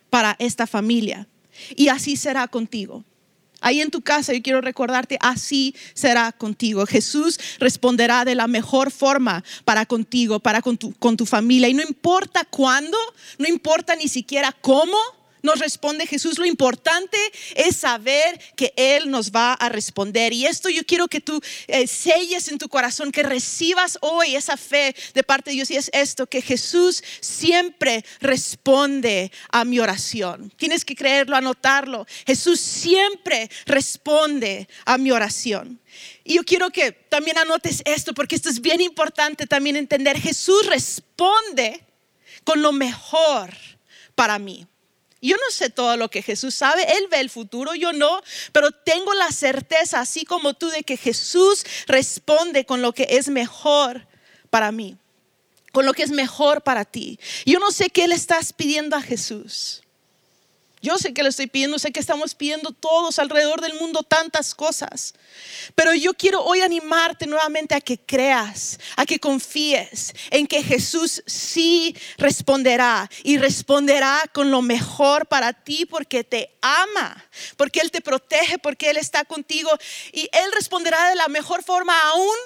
para 0.10 0.36
esta 0.40 0.66
familia. 0.66 1.28
Y 1.75 1.90
así 1.90 2.18
será 2.18 2.48
contigo. 2.48 3.06
Ahí 3.62 3.80
en 3.80 3.92
tu 3.92 4.02
casa 4.02 4.34
yo 4.34 4.42
quiero 4.42 4.60
recordarte, 4.60 5.20
así 5.22 5.75
será 5.94 6.32
contigo. 6.32 6.88
Jesús 6.88 7.40
responderá 7.60 8.25
de 8.25 8.34
la 8.34 8.48
mejor 8.48 8.90
forma 8.90 9.44
para 9.66 9.86
contigo, 9.86 10.40
para 10.40 10.64
con 10.64 10.80
tu, 10.80 10.94
con 10.94 11.16
tu 11.16 11.28
familia. 11.28 11.70
Y 11.70 11.75
no 11.75 11.84
importa 11.84 12.44
cuándo, 12.46 12.98
no 13.38 13.48
importa 13.48 13.96
ni 13.96 14.08
siquiera 14.08 14.52
cómo, 14.52 14.98
nos 15.46 15.60
responde 15.60 16.08
Jesús, 16.08 16.38
lo 16.38 16.46
importante 16.46 17.18
es 17.56 17.78
saber 17.78 18.40
que 18.56 18.74
Él 18.75 19.10
nos 19.10 19.32
va 19.32 19.54
a 19.54 19.70
responder. 19.70 20.34
Y 20.34 20.46
esto 20.46 20.70
yo 20.70 20.86
quiero 20.86 21.08
que 21.08 21.22
tú 21.22 21.40
eh, 21.68 21.88
selles 21.88 22.50
en 22.50 22.58
tu 22.58 22.68
corazón, 22.68 23.12
que 23.12 23.24
recibas 23.24 23.98
hoy 24.02 24.36
esa 24.36 24.58
fe 24.58 24.96
de 25.14 25.24
parte 25.24 25.52
de 25.52 25.56
Dios. 25.56 25.72
Y 25.72 25.78
es 25.78 25.90
esto, 25.94 26.28
que 26.28 26.42
Jesús 26.42 27.04
siempre 27.22 28.04
responde 28.20 29.32
a 29.50 29.64
mi 29.64 29.80
oración. 29.80 30.52
Tienes 30.58 30.84
que 30.84 30.96
creerlo, 30.96 31.38
anotarlo. 31.38 32.06
Jesús 32.25 32.60
siempre 32.60 33.50
responde 33.66 34.68
a 34.86 34.98
mi 34.98 35.12
oración. 35.12 35.80
Y 36.24 36.36
yo 36.36 36.44
quiero 36.44 36.72
que 36.72 36.92
también 36.92 37.38
anotes 37.38 37.82
esto, 37.86 38.14
porque 38.14 38.36
esto 38.36 38.50
es 38.50 38.60
bien 38.60 38.82
importante 38.82 39.48
también 39.48 39.75
entender. 39.75 40.20
Jesús 40.20 40.66
responde 40.66 41.82
con 42.44 42.62
lo 42.62 42.72
mejor 42.72 43.54
para 44.16 44.40
mí. 44.40 44.68
Yo 45.25 45.38
no 45.38 45.50
sé 45.50 45.70
todo 45.70 45.98
lo 45.98 46.10
que 46.10 46.22
Jesús 46.22 46.53
sabe, 46.53 46.84
Él 46.98 47.08
ve 47.10 47.20
el 47.20 47.29
futuro, 47.29 47.74
yo 47.74 47.94
no, 47.94 48.22
pero 48.51 48.72
tengo 48.72 49.13
la 49.13 49.32
certeza, 49.32 50.00
así 50.00 50.25
como 50.25 50.53
tú, 50.53 50.70
de 50.70 50.84
que 50.84 50.98
Jesús 50.98 51.65
responde 51.88 52.65
con 52.65 52.82
lo 52.82 52.94
que 52.94 53.08
es 53.10 53.29
mejor 53.29 54.08
para 54.50 54.72
mí, 54.72 54.98
con 55.72 55.86
lo 55.86 55.94
que 55.94 56.03
es 56.03 56.12
mejor 56.12 56.62
para 56.62 56.86
ti. 56.86 57.20
Yo 57.46 57.60
no 57.60 57.72
sé 57.72 57.89
qué 57.89 58.08
le 58.08 58.15
estás 58.15 58.53
pidiendo 58.53 58.96
a 58.96 59.01
Jesús. 59.01 59.85
Yo 60.86 61.00
sé 61.00 61.15
que 61.15 61.24
le 61.24 61.30
estoy 61.30 61.48
pidiendo, 61.48 61.80
sé 61.80 61.92
que 61.92 62.00
estamos 62.00 62.36
pidiendo 62.36 62.72
todos 62.72 63.18
alrededor 63.18 63.60
del 63.60 63.74
mundo 63.74 64.04
tantas 64.04 64.54
cosas. 64.54 65.15
Pero 65.74 65.96
yo 65.96 66.13
quiero 66.13 66.44
hoy 66.44 66.62
animarte 66.62 67.25
nuevamente 67.25 67.74
a 67.74 67.82
que 67.82 67.98
creas, 67.98 68.80
a 68.96 69.04
que 69.04 69.20
confíes 69.20 70.13
en 70.30 70.46
que 70.46 70.62
Jesús 70.62 71.24
sí 71.25 71.98
responderá 72.20 73.10
y 73.24 73.39
responderá 73.39 74.30
con 74.32 74.51
lo 74.51 74.62
mejor 74.62 75.25
para 75.25 75.54
ti 75.54 75.88
porque 75.88 76.24
te 76.24 76.56
ama, 76.62 77.25
porque 77.58 77.80
Él 77.80 77.89
te 77.89 78.01
protege, 78.01 78.60
porque 78.60 78.92
Él 78.92 78.98
está 78.98 79.25
contigo 79.25 79.72
y 80.13 80.30
Él 80.32 80.51
responderá 80.54 81.10
de 81.10 81.15
la 81.15 81.30
mejor 81.30 81.63
forma 81.63 82.00
aún, 82.10 82.38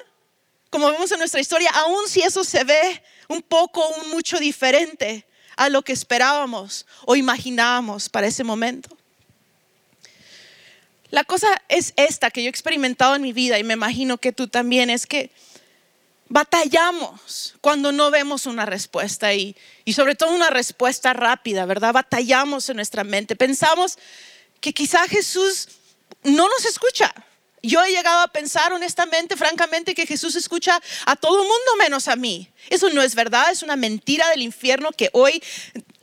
como 0.70 0.90
vemos 0.90 1.12
en 1.12 1.20
nuestra 1.20 1.42
historia, 1.42 1.72
aún 1.72 2.08
si 2.08 2.22
eso 2.22 2.46
se 2.46 2.64
ve 2.64 3.04
un 3.28 3.42
poco, 3.42 3.86
un 4.02 4.12
mucho 4.12 4.40
diferente 4.40 5.28
a 5.60 5.68
lo 5.68 5.82
que 5.82 5.92
esperábamos 5.92 6.86
o 7.06 7.18
imaginábamos 7.18 8.08
para 8.08 8.28
ese 8.28 8.46
momento. 8.46 8.98
La 11.10 11.26
cosa 11.26 11.48
es 11.68 11.92
esta 11.98 12.32
que 12.32 12.42
yo 12.42 12.48
he 12.48 12.50
experimentado 12.50 13.14
en 13.16 13.22
mi 13.22 13.34
vida 13.34 13.60
y 13.60 13.66
me 13.66 13.74
imagino 13.74 14.18
que 14.18 14.32
tú 14.32 14.48
también, 14.48 14.90
es 14.90 15.06
que 15.06 15.32
batallamos 16.30 17.56
cuando 17.60 17.92
no 17.92 18.10
vemos 18.10 18.46
una 18.46 18.66
respuesta 18.66 19.34
y, 19.34 19.54
y 19.84 19.92
sobre 19.92 20.16
todo 20.16 20.34
una 20.34 20.50
respuesta 20.50 21.12
rápida, 21.12 21.66
¿verdad? 21.66 21.92
Batallamos 21.92 22.70
en 22.70 22.78
nuestra 22.78 23.04
mente. 23.04 23.36
Pensamos 23.36 23.98
que 24.62 24.74
quizá 24.74 25.10
Jesús 25.10 25.68
no 26.24 26.48
nos 26.48 26.64
escucha. 26.64 27.14
Yo 27.62 27.84
he 27.84 27.92
llegado 27.92 28.22
a 28.22 28.28
pensar 28.28 28.72
honestamente, 28.74 29.36
francamente, 29.36 29.96
que 29.96 30.06
Jesús 30.06 30.36
escucha 30.36 30.82
a 31.06 31.16
todo 31.16 31.42
el 31.42 31.48
mundo 31.48 31.76
menos 31.78 32.08
a 32.08 32.16
mí. 32.16 32.50
Eso 32.70 32.90
no 32.90 33.02
es 33.02 33.16
verdad, 33.16 33.52
es 33.52 33.64
una 33.64 33.76
mentira 33.76 34.30
del 34.30 34.42
infierno 34.42 34.92
que 34.92 35.10
hoy 35.14 35.42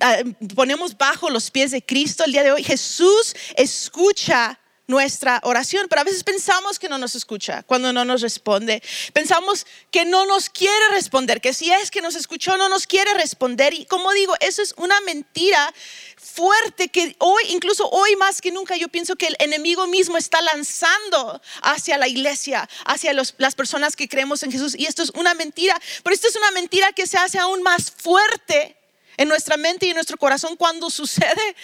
ah, 0.01 0.19
ponemos 0.55 0.97
bajo 0.97 1.31
los 1.31 1.51
pies 1.51 1.71
de 1.71 1.83
Cristo 1.83 2.25
el 2.25 2.33
día 2.33 2.43
de 2.43 2.53
hoy. 2.53 2.65
Jesús 2.65 3.35
escucha 3.57 4.59
nuestra 4.87 5.41
oración, 5.43 5.87
pero 5.89 6.03
a 6.03 6.05
veces 6.05 6.23
pensamos 6.23 6.79
que 6.79 6.89
no 6.89 6.97
nos 6.99 7.15
escucha 7.17 7.65
cuando 7.65 7.93
no 7.93 8.05
nos 8.05 8.21
responde. 8.21 8.83
Pensamos 9.13 9.67
que 9.91 10.05
no 10.05 10.27
nos 10.27 10.49
quiere 10.49 10.89
responder, 10.91 11.41
que 11.41 11.53
si 11.53 11.73
es 11.73 11.91
que 11.91 12.01
nos 12.01 12.15
escuchó 12.15 12.57
no 12.57 12.69
nos 12.69 12.87
quiere 12.87 13.13
responder. 13.15 13.75
Y 13.75 13.87
como 13.87 14.13
digo, 14.13 14.35
eso 14.41 14.63
es 14.63 14.75
una 14.77 15.01
mentira 15.01 15.75
fuerte 16.17 16.89
que 16.89 17.17
hoy, 17.19 17.43
incluso 17.49 17.89
hoy 17.91 18.15
más 18.17 18.41
que 18.41 18.53
nunca, 18.53 18.77
yo 18.77 18.89
pienso 18.89 19.17
que 19.17 19.27
el 19.27 19.37
enemigo 19.41 19.87
mismo 19.89 20.19
está 20.19 20.41
lanzando 20.41 21.41
hacia 21.63 21.99
la 21.99 22.07
iglesia, 22.07 22.69
hacia 22.85 23.13
las 23.13 23.55
personas 23.57 23.97
que 23.97 24.09
creemos 24.09 24.43
en 24.45 24.53
Jesús. 24.53 24.77
Y 24.79 24.87
esto 24.87 25.03
es 25.03 25.11
una 25.11 25.35
mentira, 25.35 25.81
pero 26.05 26.15
esto 26.15 26.29
es 26.29 26.37
una 26.37 26.53
mentira 26.53 26.93
que 26.93 27.07
se 27.07 27.19
hace 27.19 27.39
aún 27.39 27.63
más 27.63 27.91
fuerte 27.91 28.77
en 29.17 29.29
nuestra 29.29 29.57
mente 29.57 29.87
y 29.87 29.91
en 29.91 29.97
nuestro 29.97 30.17
corazón 30.17 30.57
cuando 30.57 30.91
sucede 30.91 31.57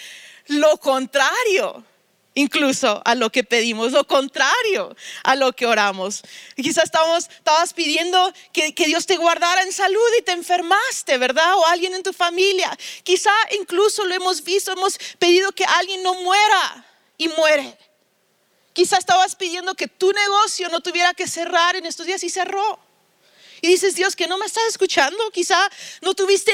lo 0.47 0.77
contrario 0.77 1.85
incluso 2.35 3.01
a 3.05 3.15
lo 3.15 3.31
que 3.31 3.43
pedimos, 3.43 3.91
lo 3.91 4.05
contrario 4.05 4.95
a 5.23 5.35
lo 5.35 5.53
que 5.53 5.65
oramos. 5.65 6.21
Quizás 6.55 6.85
estabas, 6.85 7.73
pidiendo 7.73 8.33
que, 8.51 8.73
que, 8.73 8.85
Dios 8.85 9.05
te 9.05 9.17
guardara 9.17 9.61
en 9.63 9.71
salud 9.71 9.99
y 10.19 10.23
te 10.23 10.31
enfermaste, 10.31 11.17
¿verdad? 11.17 11.55
O 11.57 11.65
alguien 11.67 11.93
en 11.93 12.03
tu 12.03 12.13
familia. 12.13 12.77
Quizá 13.03 13.31
incluso 13.59 14.05
lo 14.05 14.15
hemos 14.15 14.43
visto, 14.43 14.71
hemos 14.71 14.97
pedido 15.19 15.51
que 15.51 15.65
alguien 15.65 16.03
no 16.03 16.13
muera 16.15 16.85
y 17.17 17.27
muere. 17.29 17.77
Quizá 18.73 18.97
estabas 18.97 19.35
pidiendo 19.35 19.75
que 19.75 19.87
tu 19.87 20.11
negocio 20.11 20.67
no 20.69 20.81
tuviera 20.81 21.13
que 21.13 21.27
cerrar 21.27 21.75
en 21.75 21.85
estos 21.85 22.07
días 22.07 22.23
y 22.23 22.29
cerró. 22.29 22.79
Y 23.61 23.67
dices, 23.67 23.95
Dios, 23.95 24.15
que 24.15 24.27
no 24.27 24.37
me 24.37 24.45
estás 24.45 24.65
escuchando. 24.67 25.31
Quizá 25.31 25.69
no 26.01 26.13
tuviste 26.15 26.53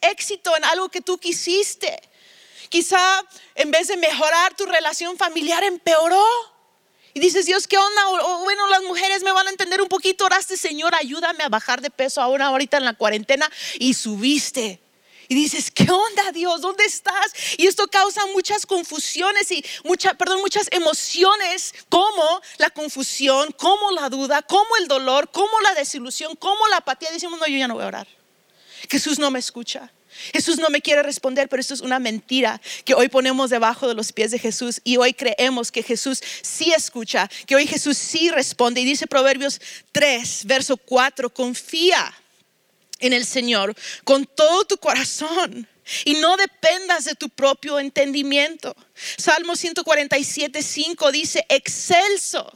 éxito 0.00 0.56
en 0.56 0.64
algo 0.64 0.88
que 0.88 1.02
tú 1.02 1.18
quisiste. 1.18 2.00
Quizá 2.68 3.24
en 3.54 3.70
vez 3.70 3.88
de 3.88 3.96
mejorar 3.96 4.54
tu 4.54 4.66
relación 4.66 5.16
familiar 5.16 5.62
empeoró. 5.64 6.24
Y 7.14 7.20
dices, 7.20 7.46
Dios, 7.46 7.66
¿qué 7.66 7.78
onda? 7.78 8.02
bueno, 8.44 8.66
las 8.68 8.82
mujeres 8.82 9.22
me 9.22 9.32
van 9.32 9.46
a 9.46 9.50
entender 9.50 9.80
un 9.80 9.88
poquito. 9.88 10.26
Oraste, 10.26 10.56
Señor, 10.56 10.94
ayúdame 10.94 11.44
a 11.44 11.48
bajar 11.48 11.80
de 11.80 11.90
peso 11.90 12.20
ahora, 12.20 12.46
ahorita 12.46 12.76
en 12.76 12.84
la 12.84 12.92
cuarentena. 12.92 13.50
Y 13.78 13.94
subiste. 13.94 14.80
Y 15.28 15.34
dices, 15.34 15.70
¿qué 15.70 15.90
onda, 15.90 16.30
Dios? 16.32 16.60
¿Dónde 16.60 16.84
estás? 16.84 17.32
Y 17.56 17.66
esto 17.66 17.88
causa 17.88 18.24
muchas 18.26 18.64
confusiones 18.64 19.50
y 19.50 19.64
mucha, 19.82 20.14
perdón, 20.14 20.40
muchas 20.40 20.68
emociones, 20.70 21.74
como 21.88 22.40
la 22.58 22.70
confusión, 22.70 23.50
como 23.52 23.90
la 23.92 24.08
duda, 24.08 24.42
como 24.42 24.76
el 24.76 24.86
dolor, 24.86 25.30
como 25.32 25.60
la 25.62 25.74
desilusión, 25.74 26.36
como 26.36 26.68
la 26.68 26.76
apatía. 26.76 27.10
Decimos, 27.10 27.40
no, 27.40 27.46
yo 27.46 27.56
ya 27.56 27.66
no 27.66 27.74
voy 27.74 27.84
a 27.84 27.88
orar. 27.88 28.08
Jesús 28.88 29.18
no 29.18 29.30
me 29.30 29.38
escucha. 29.38 29.90
Jesús 30.32 30.58
no 30.58 30.68
me 30.70 30.80
quiere 30.80 31.02
responder, 31.02 31.48
pero 31.48 31.60
esto 31.60 31.74
es 31.74 31.80
una 31.80 31.98
mentira 31.98 32.60
que 32.84 32.94
hoy 32.94 33.08
ponemos 33.08 33.50
debajo 33.50 33.88
de 33.88 33.94
los 33.94 34.12
pies 34.12 34.30
de 34.30 34.38
Jesús 34.38 34.80
y 34.84 34.96
hoy 34.96 35.14
creemos 35.14 35.72
que 35.72 35.82
Jesús 35.82 36.22
sí 36.42 36.72
escucha, 36.72 37.28
que 37.46 37.56
hoy 37.56 37.66
Jesús 37.66 37.96
sí 37.98 38.30
responde. 38.30 38.80
Y 38.80 38.84
dice 38.84 39.06
Proverbios 39.06 39.60
3, 39.92 40.44
verso 40.46 40.76
4, 40.76 41.30
confía 41.30 42.14
en 43.00 43.12
el 43.12 43.24
Señor 43.24 43.74
con 44.04 44.26
todo 44.26 44.64
tu 44.64 44.78
corazón 44.78 45.68
y 46.04 46.14
no 46.14 46.36
dependas 46.36 47.04
de 47.04 47.14
tu 47.14 47.28
propio 47.28 47.78
entendimiento. 47.78 48.74
Salmo 49.16 49.56
147, 49.56 50.62
5 50.62 51.12
dice, 51.12 51.46
excelso 51.48 52.52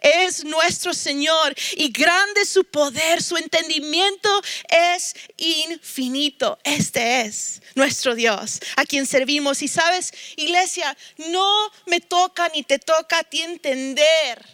es 0.00 0.44
nuestro 0.44 0.94
Señor 0.94 1.54
y 1.76 1.90
grande 1.90 2.44
su 2.44 2.64
poder, 2.64 3.22
su 3.22 3.36
entendimiento 3.36 4.42
es 4.68 5.14
infinito. 5.36 6.58
Este 6.64 7.22
es 7.22 7.62
nuestro 7.74 8.14
Dios, 8.14 8.60
a 8.76 8.84
quien 8.84 9.06
servimos. 9.06 9.62
Y 9.62 9.68
sabes, 9.68 10.12
iglesia, 10.36 10.96
no 11.16 11.70
me 11.86 12.00
toca 12.00 12.48
ni 12.50 12.62
te 12.62 12.78
toca 12.78 13.18
a 13.18 13.24
ti 13.24 13.42
entender 13.42 14.44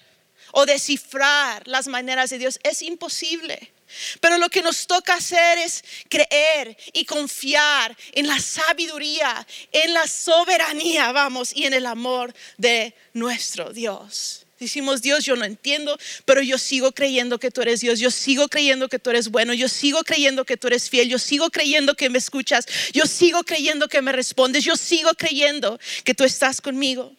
o 0.53 0.67
descifrar 0.67 1.67
las 1.67 1.87
maneras 1.87 2.31
de 2.31 2.39
Dios. 2.39 2.59
Es 2.63 2.83
imposible. 2.83 3.73
Pero 4.21 4.39
lo 4.39 4.49
que 4.49 4.63
nos 4.63 4.87
toca 4.87 5.15
hacer 5.15 5.59
es 5.59 5.83
creer 6.09 6.77
y 6.93 7.05
confiar 7.05 7.97
en 8.13 8.29
la 8.29 8.39
sabiduría, 8.39 9.47
en 9.73 9.93
la 9.95 10.07
soberanía, 10.07 11.11
vamos, 11.13 11.53
y 11.55 11.65
en 11.65 11.75
el 11.75 11.87
amor 11.87 12.33
de 12.57 12.95
nuestro 13.13 13.73
Dios. 13.73 14.47
Decimos, 14.61 15.01
Dios, 15.01 15.25
yo 15.25 15.37
no 15.37 15.47
entiendo, 15.47 15.99
pero 16.27 16.43
yo 16.43 16.59
sigo 16.59 16.93
creyendo 16.93 17.39
que 17.39 17.51
tú 17.51 17.63
eres 17.63 17.81
Dios, 17.81 17.99
yo 17.99 18.11
sigo 18.11 18.47
creyendo 18.47 18.91
que 18.91 18.99
tú 18.99 19.09
eres 19.09 19.31
bueno, 19.31 19.55
yo 19.55 19.71
sigo 19.71 20.05
creyendo 20.05 20.45
que 20.45 20.59
tú 20.59 20.67
eres 20.67 20.91
fiel, 20.91 21.09
yo 21.09 21.19
sigo 21.19 21.49
creyendo 21.49 21.95
que 21.95 22.11
me 22.11 22.19
escuchas, 22.19 22.67
yo 22.93 23.07
sigo 23.07 23.43
creyendo 23.43 23.89
que 23.89 24.03
me 24.03 24.13
respondes, 24.13 24.63
yo 24.63 24.77
sigo 24.77 25.15
creyendo 25.15 25.81
que 26.05 26.13
tú 26.13 26.25
estás 26.25 26.61
conmigo. 26.61 27.11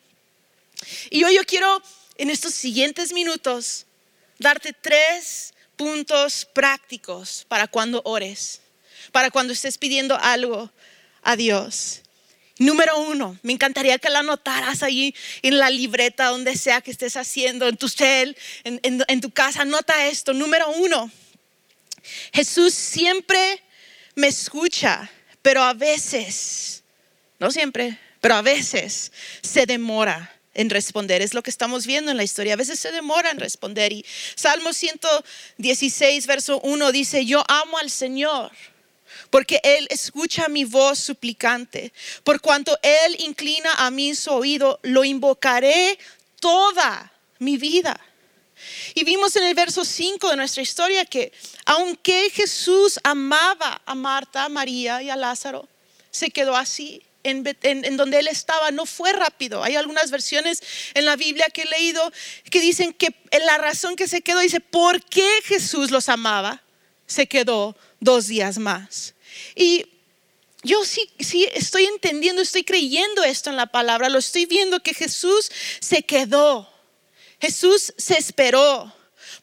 Y 1.09 1.23
hoy 1.23 1.33
yo 1.33 1.43
quiero 1.43 1.81
en 2.17 2.29
estos 2.29 2.53
siguientes 2.53 3.11
minutos 3.11 3.87
darte 4.37 4.71
tres 4.79 5.55
puntos 5.75 6.45
prácticos 6.45 7.43
para 7.47 7.67
cuando 7.67 8.03
ores, 8.05 8.61
para 9.11 9.31
cuando 9.31 9.51
estés 9.53 9.79
pidiendo 9.79 10.15
algo 10.15 10.71
a 11.23 11.35
Dios. 11.35 12.01
Número 12.61 12.95
uno, 12.99 13.39
me 13.41 13.53
encantaría 13.53 13.97
que 13.97 14.11
la 14.11 14.19
anotaras 14.19 14.83
ahí 14.83 15.15
en 15.41 15.57
la 15.57 15.71
libreta, 15.71 16.27
donde 16.27 16.55
sea 16.55 16.79
que 16.81 16.91
estés 16.91 17.17
haciendo, 17.17 17.67
en 17.67 17.75
tu 17.75 17.89
cel, 17.89 18.37
en, 18.63 19.21
tu 19.21 19.31
casa. 19.31 19.63
Anota 19.63 20.05
esto. 20.05 20.31
Número 20.31 20.69
uno, 20.69 21.09
Jesús 22.31 22.75
siempre 22.75 23.63
me 24.13 24.27
escucha, 24.27 25.09
pero 25.41 25.63
a 25.63 25.73
veces, 25.73 26.83
no 27.39 27.49
siempre, 27.49 27.97
pero 28.19 28.35
a 28.35 28.43
veces 28.43 29.11
se 29.41 29.65
demora 29.65 30.31
en 30.53 30.69
responder. 30.69 31.23
Es 31.23 31.33
lo 31.33 31.41
que 31.41 31.49
estamos 31.49 31.87
viendo 31.87 32.11
en 32.11 32.17
la 32.17 32.23
historia. 32.23 32.53
A 32.53 32.57
veces 32.57 32.77
se 32.77 32.91
demora 32.91 33.31
en 33.31 33.39
responder. 33.39 33.91
Y 33.91 34.05
Salmo 34.35 34.71
116, 34.71 36.27
verso 36.27 36.59
1 36.59 36.91
dice, 36.91 37.25
yo 37.25 37.43
amo 37.47 37.79
al 37.79 37.89
Señor 37.89 38.51
porque 39.31 39.59
Él 39.63 39.87
escucha 39.89 40.47
mi 40.47 40.65
voz 40.65 40.99
suplicante. 40.99 41.91
Por 42.23 42.39
cuanto 42.41 42.77
Él 42.83 43.15
inclina 43.19 43.73
a 43.73 43.89
mí 43.89 44.13
su 44.13 44.29
oído, 44.29 44.79
lo 44.83 45.03
invocaré 45.03 45.97
toda 46.39 47.11
mi 47.39 47.57
vida. 47.57 47.99
Y 48.93 49.03
vimos 49.03 49.35
en 49.35 49.43
el 49.43 49.55
verso 49.55 49.83
5 49.83 50.29
de 50.29 50.35
nuestra 50.35 50.61
historia 50.61 51.05
que 51.05 51.31
aunque 51.65 52.29
Jesús 52.29 52.99
amaba 53.03 53.81
a 53.85 53.95
Marta, 53.95 54.45
a 54.45 54.49
María 54.49 55.01
y 55.01 55.09
a 55.09 55.15
Lázaro, 55.15 55.67
se 56.11 56.29
quedó 56.29 56.55
así. 56.55 57.01
En, 57.23 57.43
donde 57.97 58.17
él 58.17 58.27
estaba 58.27 58.71
no 58.71 58.87
fue 58.87 59.13
rápido. 59.13 59.63
Hay 59.63 59.75
algunas 59.75 60.09
versiones 60.09 60.63
en 60.95 61.05
la 61.05 61.15
Biblia 61.15 61.51
que 61.53 61.61
he 61.61 61.65
leído 61.65 62.11
que 62.49 62.59
dicen 62.59 62.93
que 62.93 63.13
la 63.45 63.59
razón 63.59 63.95
que 63.95 64.07
se 64.07 64.23
quedó, 64.23 64.39
dice, 64.39 64.59
¿por 64.59 65.03
qué 65.03 65.29
Jesús 65.45 65.91
los 65.91 66.09
amaba? 66.09 66.63
Se 67.05 67.27
quedó 67.27 67.77
dos 67.99 68.25
días 68.25 68.57
más. 68.57 69.13
Y 69.55 69.85
yo 70.63 70.85
sí, 70.85 71.09
sí 71.19 71.47
estoy 71.53 71.85
entendiendo, 71.85 72.41
estoy 72.41 72.63
creyendo 72.63 73.23
esto 73.23 73.49
en 73.49 73.55
la 73.55 73.67
palabra, 73.67 74.09
lo 74.09 74.19
estoy 74.19 74.45
viendo 74.45 74.81
que 74.81 74.93
Jesús 74.93 75.51
se 75.79 76.03
quedó 76.03 76.71
Jesús 77.41 77.93
se 77.97 78.17
esperó 78.17 78.93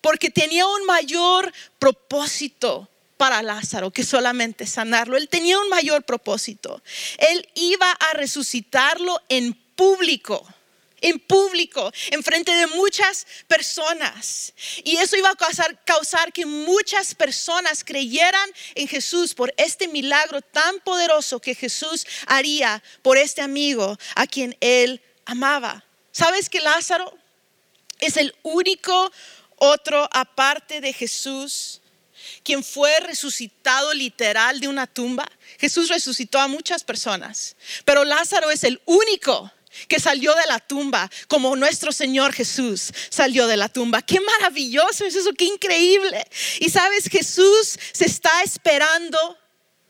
porque 0.00 0.30
tenía 0.30 0.66
un 0.66 0.86
mayor 0.86 1.52
propósito 1.80 2.88
para 3.16 3.42
Lázaro 3.42 3.90
que 3.90 4.04
solamente 4.04 4.66
sanarlo. 4.66 5.16
Él 5.16 5.28
tenía 5.28 5.58
un 5.58 5.68
mayor 5.68 6.04
propósito. 6.04 6.80
Él 7.18 7.48
iba 7.56 7.90
a 7.90 8.12
resucitarlo 8.14 9.20
en 9.28 9.54
público 9.74 10.46
en 11.00 11.18
público, 11.18 11.92
en 12.10 12.22
frente 12.22 12.52
de 12.52 12.66
muchas 12.66 13.26
personas. 13.46 14.52
Y 14.84 14.96
eso 14.96 15.16
iba 15.16 15.30
a 15.30 15.36
causar, 15.36 15.82
causar, 15.84 16.32
que 16.32 16.46
muchas 16.46 17.14
personas 17.14 17.84
creyeran 17.84 18.50
en 18.74 18.88
Jesús 18.88 19.34
por 19.34 19.52
este 19.56 19.88
milagro 19.88 20.42
tan 20.42 20.80
poderoso 20.80 21.40
que 21.40 21.54
Jesús 21.54 22.06
haría 22.26 22.82
por 23.02 23.16
este 23.16 23.42
amigo 23.42 23.96
a 24.14 24.26
quien 24.26 24.56
él 24.60 25.00
amaba. 25.24 25.84
¿Sabes 26.12 26.48
que 26.48 26.60
Lázaro 26.60 27.16
es 28.00 28.16
el 28.16 28.34
único 28.42 29.12
otro 29.56 30.08
aparte 30.12 30.80
de 30.80 30.92
Jesús 30.92 31.80
quien 32.42 32.64
fue 32.64 32.98
resucitado 33.00 33.92
literal 33.94 34.60
de 34.60 34.68
una 34.68 34.86
tumba. 34.86 35.30
Jesús 35.58 35.88
resucitó 35.88 36.38
a 36.38 36.48
muchas 36.48 36.84
personas, 36.84 37.56
pero 37.84 38.04
Lázaro 38.04 38.50
es 38.50 38.64
el 38.64 38.80
único 38.86 39.50
que 39.86 40.00
salió 40.00 40.34
de 40.34 40.46
la 40.46 40.58
tumba 40.58 41.10
como 41.28 41.54
nuestro 41.56 41.92
Señor 41.92 42.32
Jesús 42.32 42.92
salió 43.10 43.46
de 43.46 43.56
la 43.56 43.68
tumba. 43.68 44.02
Qué 44.02 44.20
maravilloso 44.20 45.04
es 45.04 45.14
eso, 45.14 45.32
qué 45.32 45.44
increíble. 45.44 46.26
Y 46.60 46.70
sabes, 46.70 47.08
Jesús 47.08 47.78
se 47.92 48.06
está 48.06 48.42
esperando 48.42 49.38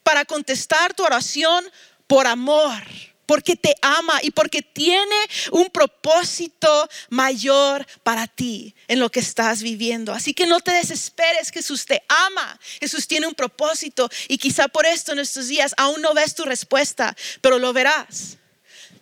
para 0.02 0.24
contestar 0.24 0.94
tu 0.94 1.04
oración 1.04 1.64
por 2.06 2.26
amor 2.26 2.82
porque 3.28 3.56
te 3.56 3.76
ama 3.82 4.20
y 4.22 4.30
porque 4.30 4.62
tiene 4.62 5.16
un 5.52 5.68
propósito 5.68 6.88
mayor 7.10 7.86
para 8.02 8.26
ti 8.26 8.74
en 8.88 9.00
lo 9.00 9.10
que 9.10 9.20
estás 9.20 9.62
viviendo. 9.62 10.14
Así 10.14 10.32
que 10.32 10.46
no 10.46 10.60
te 10.60 10.70
desesperes, 10.70 11.50
Jesús 11.50 11.84
te 11.84 12.02
ama, 12.08 12.58
Jesús 12.80 13.06
tiene 13.06 13.26
un 13.26 13.34
propósito 13.34 14.08
y 14.28 14.38
quizá 14.38 14.66
por 14.68 14.86
esto 14.86 15.12
en 15.12 15.18
estos 15.18 15.46
días 15.48 15.74
aún 15.76 16.00
no 16.00 16.14
ves 16.14 16.34
tu 16.34 16.44
respuesta, 16.44 17.14
pero 17.42 17.58
lo 17.58 17.74
verás. 17.74 18.37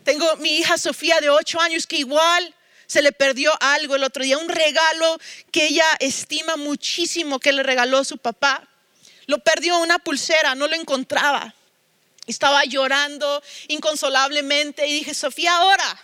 Tengo 0.07 0.37
mi 0.37 0.59
hija 0.59 0.79
Sofía 0.79 1.21
de 1.21 1.31
8 1.31 1.61
años 1.61 1.85
que 1.85 1.97
igual 1.97 2.55
se 2.87 3.03
le 3.03 3.11
perdió 3.11 3.53
algo 3.61 3.97
el 3.97 4.05
otro 4.05 4.23
día, 4.23 4.39
un 4.39 4.49
regalo 4.49 5.19
que 5.51 5.67
ella 5.67 5.85
estima 5.99 6.55
muchísimo 6.55 7.41
que 7.41 7.53
le 7.53 7.65
regaló 7.65 8.05
su 8.05 8.17
papá. 8.17 8.69
Lo 9.27 9.41
perdió 9.41 9.77
una 9.79 9.99
pulsera, 9.99 10.55
no 10.55 10.69
lo 10.69 10.77
encontraba. 10.77 11.53
Estaba 12.25 12.65
llorando 12.65 13.43
inconsolablemente 13.67 14.87
y 14.87 14.93
dije, 14.93 15.13
Sofía, 15.13 15.63
ora. 15.63 16.01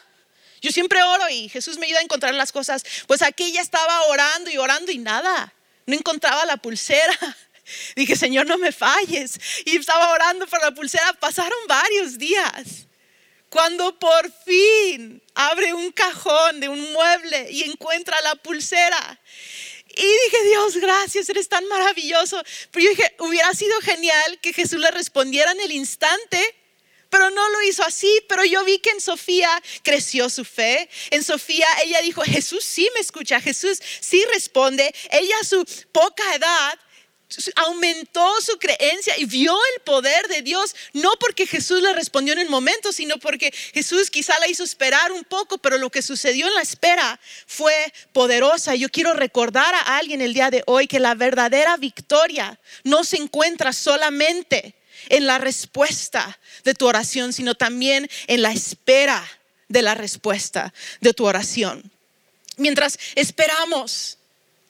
Yo 0.60 0.72
siempre 0.72 1.00
oro 1.04 1.28
y 1.28 1.48
Jesús 1.48 1.78
me 1.78 1.86
ayuda 1.86 2.00
a 2.00 2.02
encontrar 2.02 2.34
las 2.34 2.50
cosas. 2.50 2.84
Pues 3.06 3.22
aquí 3.22 3.44
ella 3.44 3.60
estaba 3.60 4.06
orando 4.06 4.50
y 4.50 4.58
orando 4.58 4.90
y 4.90 4.98
nada. 4.98 5.54
No 5.86 5.94
encontraba 5.94 6.44
la 6.44 6.56
pulsera. 6.56 7.16
Dije, 7.94 8.16
Señor, 8.16 8.46
no 8.46 8.58
me 8.58 8.72
falles. 8.72 9.38
Y 9.64 9.76
estaba 9.76 10.12
orando 10.12 10.48
por 10.48 10.60
la 10.60 10.72
pulsera. 10.72 11.12
Pasaron 11.12 11.58
varios 11.68 12.18
días. 12.18 12.88
Cuando 13.52 13.98
por 13.98 14.32
fin 14.46 15.22
abre 15.34 15.74
un 15.74 15.92
cajón 15.92 16.58
de 16.58 16.70
un 16.70 16.90
mueble 16.94 17.48
y 17.50 17.64
encuentra 17.64 18.18
la 18.22 18.34
pulsera. 18.34 19.20
Y 19.94 20.00
dije, 20.00 20.44
Dios, 20.48 20.76
gracias, 20.78 21.28
eres 21.28 21.50
tan 21.50 21.68
maravilloso. 21.68 22.42
Pero 22.70 22.84
yo 22.86 22.90
dije, 22.92 23.14
hubiera 23.18 23.52
sido 23.52 23.78
genial 23.82 24.40
que 24.40 24.54
Jesús 24.54 24.80
le 24.80 24.90
respondiera 24.90 25.52
en 25.52 25.60
el 25.60 25.72
instante, 25.72 26.40
pero 27.10 27.28
no 27.28 27.46
lo 27.50 27.60
hizo 27.64 27.84
así. 27.84 28.22
Pero 28.26 28.42
yo 28.42 28.64
vi 28.64 28.78
que 28.78 28.88
en 28.88 29.02
Sofía 29.02 29.62
creció 29.82 30.30
su 30.30 30.46
fe. 30.46 30.88
En 31.10 31.22
Sofía 31.22 31.66
ella 31.84 32.00
dijo, 32.00 32.22
Jesús 32.22 32.64
sí 32.64 32.88
me 32.94 33.00
escucha, 33.00 33.38
Jesús 33.38 33.82
sí 34.00 34.24
responde. 34.32 34.94
Ella 35.10 35.34
a 35.42 35.44
su 35.44 35.62
poca 35.92 36.24
edad 36.34 36.78
aumentó 37.56 38.40
su 38.40 38.58
creencia 38.58 39.14
y 39.18 39.24
vio 39.24 39.56
el 39.74 39.82
poder 39.82 40.28
de 40.28 40.42
Dios, 40.42 40.74
no 40.92 41.12
porque 41.18 41.46
Jesús 41.46 41.82
le 41.82 41.92
respondió 41.92 42.32
en 42.32 42.40
el 42.40 42.48
momento, 42.48 42.92
sino 42.92 43.18
porque 43.18 43.52
Jesús 43.72 44.10
quizá 44.10 44.38
la 44.38 44.48
hizo 44.48 44.64
esperar 44.64 45.12
un 45.12 45.24
poco, 45.24 45.58
pero 45.58 45.78
lo 45.78 45.90
que 45.90 46.02
sucedió 46.02 46.46
en 46.46 46.54
la 46.54 46.62
espera 46.62 47.18
fue 47.46 47.92
poderosa. 48.12 48.74
Yo 48.74 48.88
quiero 48.88 49.14
recordar 49.14 49.74
a 49.74 49.96
alguien 49.96 50.20
el 50.20 50.34
día 50.34 50.50
de 50.50 50.62
hoy 50.66 50.86
que 50.86 51.00
la 51.00 51.14
verdadera 51.14 51.76
victoria 51.76 52.58
no 52.84 53.04
se 53.04 53.16
encuentra 53.16 53.72
solamente 53.72 54.74
en 55.08 55.26
la 55.26 55.38
respuesta 55.38 56.38
de 56.64 56.74
tu 56.74 56.86
oración, 56.86 57.32
sino 57.32 57.54
también 57.54 58.08
en 58.26 58.42
la 58.42 58.52
espera 58.52 59.22
de 59.68 59.82
la 59.82 59.94
respuesta 59.94 60.72
de 61.00 61.14
tu 61.14 61.26
oración. 61.26 61.90
Mientras 62.56 62.98
esperamos, 63.14 64.18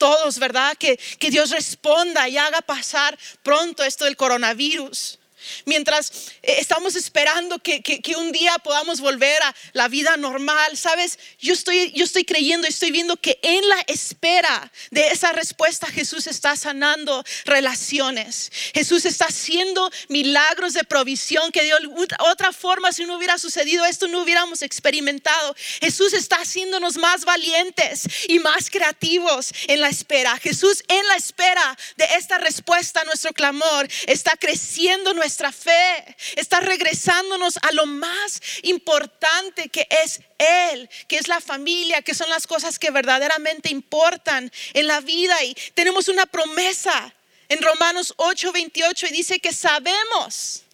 todos, 0.02 0.40
¿verdad? 0.40 0.76
Que, 0.76 0.96
que 0.96 1.30
Dios 1.30 1.50
responda 1.50 2.28
y 2.28 2.36
haga 2.36 2.60
pasar 2.60 3.16
pronto 3.44 3.84
esto 3.84 4.04
del 4.04 4.16
coronavirus. 4.16 5.20
Mientras 5.64 6.10
eh, 6.42 6.56
estamos 6.58 6.96
esperando 6.96 7.58
que, 7.58 7.82
un 8.16 8.32
día 8.32 8.58
podamos 8.58 9.00
volver 9.00 9.42
a 9.42 9.54
la 9.72 9.88
vida 9.88 10.16
normal, 10.16 10.76
¿sabes? 10.76 11.18
Yo 11.38 11.54
estoy, 11.54 11.92
yo 11.92 12.04
estoy 12.04 12.24
creyendo, 12.24 12.66
estoy 12.66 12.90
viendo 12.90 13.16
que 13.16 13.38
en 13.42 13.66
la 13.68 13.80
espera 13.86 14.70
de 14.90 15.08
esa 15.08 15.32
respuesta 15.32 15.86
Jesús 15.86 16.26
está 16.26 16.56
sanando 16.56 17.24
relaciones. 17.44 18.50
Jesús 18.74 19.04
está 19.04 19.26
haciendo 19.26 19.90
milagros 20.08 20.74
de 20.74 20.84
provisión 20.84 21.50
que 21.52 21.62
de 21.62 21.72
otra 22.18 22.52
forma 22.52 22.92
si 22.92 23.04
no 23.04 23.16
hubiera 23.16 23.38
sucedido 23.38 23.84
esto 23.84 24.08
no 24.08 24.22
hubiéramos 24.22 24.62
experimentado. 24.62 25.54
Jesús 25.80 26.12
está 26.12 26.36
haciéndonos 26.36 26.96
más 26.96 27.24
valientes 27.24 28.04
y 28.28 28.38
más 28.38 28.70
creativos 28.70 29.52
en 29.68 29.80
la 29.80 29.88
espera. 29.88 30.38
Jesús 30.38 30.82
en 30.88 31.06
la 31.08 31.16
espera 31.16 31.76
de 31.96 32.04
esta 32.16 32.38
respuesta 32.38 33.00
a 33.00 33.04
nuestro 33.04 33.32
clamor 33.32 33.88
está 34.06 34.36
creciendo 34.36 35.14
nuestra 35.14 35.31
nuestra 35.32 35.50
fe, 35.50 36.16
está 36.36 36.60
regresándonos 36.60 37.56
a 37.56 37.72
lo 37.72 37.86
más 37.86 38.42
importante 38.64 39.70
que 39.70 39.88
es 40.04 40.20
Él, 40.36 40.90
que 41.08 41.16
es 41.16 41.26
la 41.26 41.40
familia, 41.40 42.02
que 42.02 42.12
son 42.12 42.28
las 42.28 42.46
cosas 42.46 42.78
que 42.78 42.90
verdaderamente 42.90 43.70
importan 43.70 44.52
en 44.74 44.86
la 44.86 45.00
vida. 45.00 45.42
Y 45.42 45.54
tenemos 45.72 46.08
una 46.08 46.26
promesa 46.26 47.14
en 47.48 47.62
Romanos 47.62 48.12
8, 48.18 48.52
28 48.52 49.06
y 49.06 49.12
dice 49.12 49.38
que 49.38 49.54
sabemos 49.54 50.64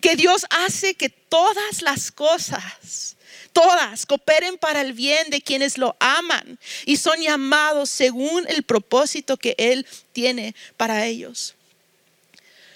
que 0.00 0.16
Dios 0.16 0.44
hace 0.50 0.94
que 0.94 1.10
todas 1.10 1.82
las 1.82 2.10
cosas, 2.10 3.16
todas 3.52 4.04
cooperen 4.04 4.58
para 4.58 4.80
el 4.80 4.94
bien 4.94 5.30
de 5.30 5.40
quienes 5.40 5.78
lo 5.78 5.96
aman 6.00 6.58
y 6.86 6.96
son 6.96 7.20
llamados 7.20 7.88
según 7.88 8.46
el 8.48 8.64
propósito 8.64 9.36
que 9.36 9.54
Él 9.58 9.86
tiene 10.12 10.56
para 10.76 11.06
ellos. 11.06 11.54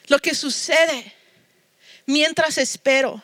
Lo 0.07 0.20
que 0.20 0.37
sucede 0.37 1.16
mientras 2.06 2.58
espero 2.58 3.22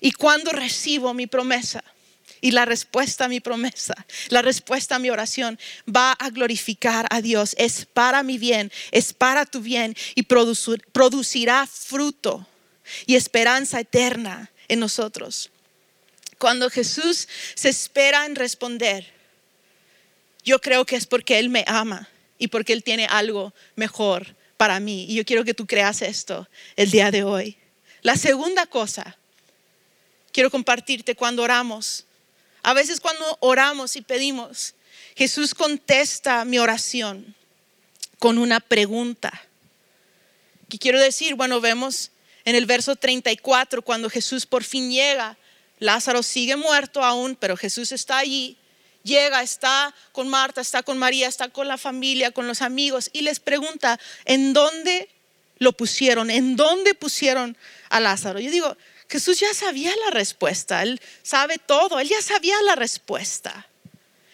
y 0.00 0.12
cuando 0.12 0.52
recibo 0.52 1.14
mi 1.14 1.26
promesa. 1.26 1.82
Y 2.40 2.50
la 2.50 2.66
respuesta 2.66 3.24
a 3.24 3.28
mi 3.28 3.40
promesa, 3.40 3.94
la 4.28 4.42
respuesta 4.42 4.96
a 4.96 4.98
mi 4.98 5.08
oración 5.08 5.58
va 5.88 6.12
a 6.12 6.28
glorificar 6.28 7.06
a 7.08 7.22
Dios. 7.22 7.54
Es 7.56 7.86
para 7.86 8.22
mi 8.22 8.36
bien, 8.36 8.70
es 8.90 9.14
para 9.14 9.46
tu 9.46 9.62
bien 9.62 9.96
y 10.14 10.24
producirá 10.24 11.66
fruto 11.66 12.46
y 13.06 13.14
esperanza 13.14 13.80
eterna 13.80 14.50
en 14.68 14.80
nosotros. 14.80 15.50
Cuando 16.36 16.68
Jesús 16.68 17.28
se 17.54 17.70
espera 17.70 18.26
en 18.26 18.36
responder, 18.36 19.10
yo 20.44 20.60
creo 20.60 20.84
que 20.84 20.96
es 20.96 21.06
porque 21.06 21.38
Él 21.38 21.48
me 21.48 21.64
ama 21.66 22.10
y 22.38 22.48
porque 22.48 22.74
Él 22.74 22.84
tiene 22.84 23.06
algo 23.06 23.54
mejor 23.74 24.36
para 24.58 24.80
mí. 24.80 25.06
Y 25.08 25.14
yo 25.14 25.24
quiero 25.24 25.44
que 25.44 25.54
tú 25.54 25.66
creas 25.66 26.02
esto 26.02 26.46
el 26.76 26.90
día 26.90 27.10
de 27.10 27.24
hoy. 27.24 27.56
La 28.04 28.18
segunda 28.18 28.66
cosa, 28.66 29.16
quiero 30.30 30.50
compartirte 30.50 31.16
cuando 31.16 31.42
oramos. 31.42 32.04
A 32.62 32.74
veces 32.74 33.00
cuando 33.00 33.38
oramos 33.40 33.96
y 33.96 34.02
pedimos, 34.02 34.74
Jesús 35.16 35.54
contesta 35.54 36.44
mi 36.44 36.58
oración 36.58 37.34
con 38.18 38.36
una 38.36 38.60
pregunta. 38.60 39.32
¿Qué 40.68 40.78
quiero 40.78 41.00
decir? 41.00 41.34
Bueno, 41.34 41.62
vemos 41.62 42.10
en 42.44 42.54
el 42.56 42.66
verso 42.66 42.94
34, 42.94 43.80
cuando 43.80 44.10
Jesús 44.10 44.44
por 44.44 44.64
fin 44.64 44.90
llega, 44.90 45.38
Lázaro 45.78 46.22
sigue 46.22 46.56
muerto 46.56 47.02
aún, 47.02 47.34
pero 47.36 47.56
Jesús 47.56 47.90
está 47.90 48.18
allí. 48.18 48.58
Llega, 49.02 49.40
está 49.42 49.94
con 50.12 50.28
Marta, 50.28 50.60
está 50.60 50.82
con 50.82 50.98
María, 50.98 51.26
está 51.26 51.48
con 51.48 51.68
la 51.68 51.78
familia, 51.78 52.32
con 52.32 52.46
los 52.46 52.60
amigos 52.60 53.08
y 53.14 53.22
les 53.22 53.40
pregunta, 53.40 53.98
¿en 54.26 54.52
dónde 54.52 55.08
lo 55.58 55.72
pusieron? 55.72 56.30
¿En 56.30 56.56
dónde 56.56 56.94
pusieron 56.94 57.56
a 57.88 58.00
Lázaro? 58.00 58.40
Yo 58.40 58.50
digo, 58.50 58.76
Jesús 59.08 59.40
ya 59.40 59.52
sabía 59.54 59.92
la 60.04 60.10
respuesta, 60.10 60.82
él 60.82 61.00
sabe 61.22 61.58
todo, 61.58 62.00
él 62.00 62.08
ya 62.08 62.20
sabía 62.22 62.60
la 62.62 62.74
respuesta. 62.74 63.68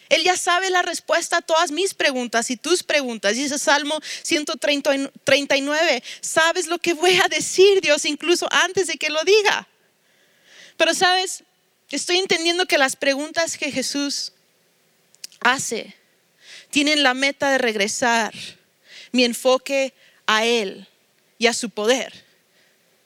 Él 0.08 0.24
ya 0.24 0.36
sabe 0.36 0.70
la 0.70 0.82
respuesta 0.82 1.36
a 1.36 1.40
todas 1.40 1.70
mis 1.70 1.94
preguntas 1.94 2.50
y 2.50 2.56
tus 2.56 2.82
preguntas. 2.82 3.36
Dice 3.36 3.60
Salmo 3.60 4.00
139, 4.22 6.02
sabes 6.20 6.66
lo 6.66 6.80
que 6.80 6.94
voy 6.94 7.20
a 7.20 7.28
decir, 7.28 7.80
Dios, 7.80 8.04
incluso 8.04 8.48
antes 8.50 8.88
de 8.88 8.96
que 8.96 9.08
lo 9.08 9.22
diga. 9.22 9.68
Pero 10.76 10.94
sabes, 10.94 11.44
estoy 11.90 12.18
entendiendo 12.18 12.66
que 12.66 12.76
las 12.76 12.96
preguntas 12.96 13.56
que 13.56 13.70
Jesús 13.70 14.32
hace 15.38 15.94
tienen 16.70 17.04
la 17.04 17.14
meta 17.14 17.50
de 17.50 17.58
regresar 17.58 18.34
mi 19.12 19.24
enfoque 19.24 19.94
a 20.26 20.44
Él 20.44 20.88
y 21.40 21.46
a 21.46 21.54
su 21.54 21.70
poder. 21.70 22.12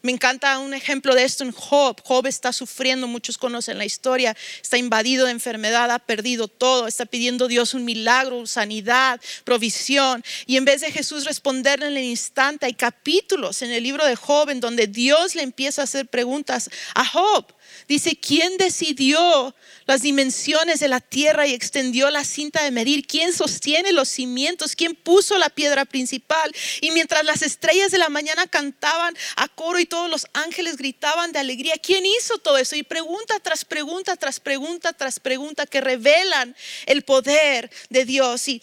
Me 0.04 0.12
encanta 0.12 0.58
un 0.58 0.74
ejemplo 0.74 1.14
de 1.14 1.24
esto 1.24 1.44
en 1.44 1.52
Job. 1.52 1.98
Job 2.04 2.26
está 2.26 2.52
sufriendo, 2.52 3.06
muchos 3.06 3.38
conocen 3.38 3.78
la 3.78 3.86
historia, 3.86 4.36
está 4.60 4.76
invadido 4.76 5.24
de 5.24 5.32
enfermedad, 5.32 5.90
ha 5.90 5.98
perdido 5.98 6.46
todo, 6.46 6.86
está 6.86 7.06
pidiendo 7.06 7.46
a 7.46 7.48
Dios 7.48 7.72
un 7.72 7.86
milagro, 7.86 8.46
sanidad, 8.46 9.18
provisión. 9.44 10.22
Y 10.44 10.58
en 10.58 10.66
vez 10.66 10.82
de 10.82 10.92
Jesús 10.92 11.24
responderle 11.24 11.86
en 11.86 11.96
el 11.96 12.04
instante, 12.04 12.66
hay 12.66 12.74
capítulos 12.74 13.62
en 13.62 13.70
el 13.70 13.82
libro 13.82 14.04
de 14.04 14.14
Job 14.14 14.50
en 14.50 14.60
donde 14.60 14.88
Dios 14.88 15.34
le 15.36 15.42
empieza 15.42 15.80
a 15.80 15.84
hacer 15.84 16.06
preguntas 16.06 16.68
a 16.94 17.06
Job. 17.06 17.46
Dice, 17.88 18.16
¿quién 18.16 18.56
decidió 18.56 19.54
las 19.86 20.02
dimensiones 20.02 20.80
de 20.80 20.88
la 20.88 21.00
tierra 21.00 21.46
y 21.46 21.54
extendió 21.54 22.10
la 22.10 22.24
cinta 22.24 22.62
de 22.62 22.70
medir? 22.70 23.06
¿Quién 23.06 23.32
sostiene 23.32 23.92
los 23.92 24.08
cimientos? 24.08 24.76
¿Quién 24.76 24.94
puso 24.94 25.36
la 25.38 25.50
piedra 25.50 25.84
principal? 25.84 26.54
Y 26.80 26.90
mientras 26.92 27.24
las 27.24 27.42
estrellas 27.42 27.90
de 27.90 27.98
la 27.98 28.08
mañana 28.08 28.46
cantaban 28.46 29.14
a 29.36 29.48
coro 29.48 29.78
y 29.78 29.86
todos 29.94 30.10
los 30.10 30.26
ángeles 30.32 30.76
gritaban 30.76 31.30
de 31.30 31.38
alegría, 31.38 31.76
¿quién 31.80 32.04
hizo 32.04 32.38
todo 32.38 32.58
eso? 32.58 32.74
Y 32.74 32.82
pregunta 32.82 33.38
tras 33.38 33.64
pregunta, 33.64 34.16
tras 34.16 34.40
pregunta, 34.40 34.92
tras 34.92 35.20
pregunta 35.20 35.66
que 35.66 35.80
revelan 35.80 36.56
el 36.86 37.02
poder 37.02 37.70
de 37.90 38.04
Dios. 38.04 38.48
Y, 38.48 38.60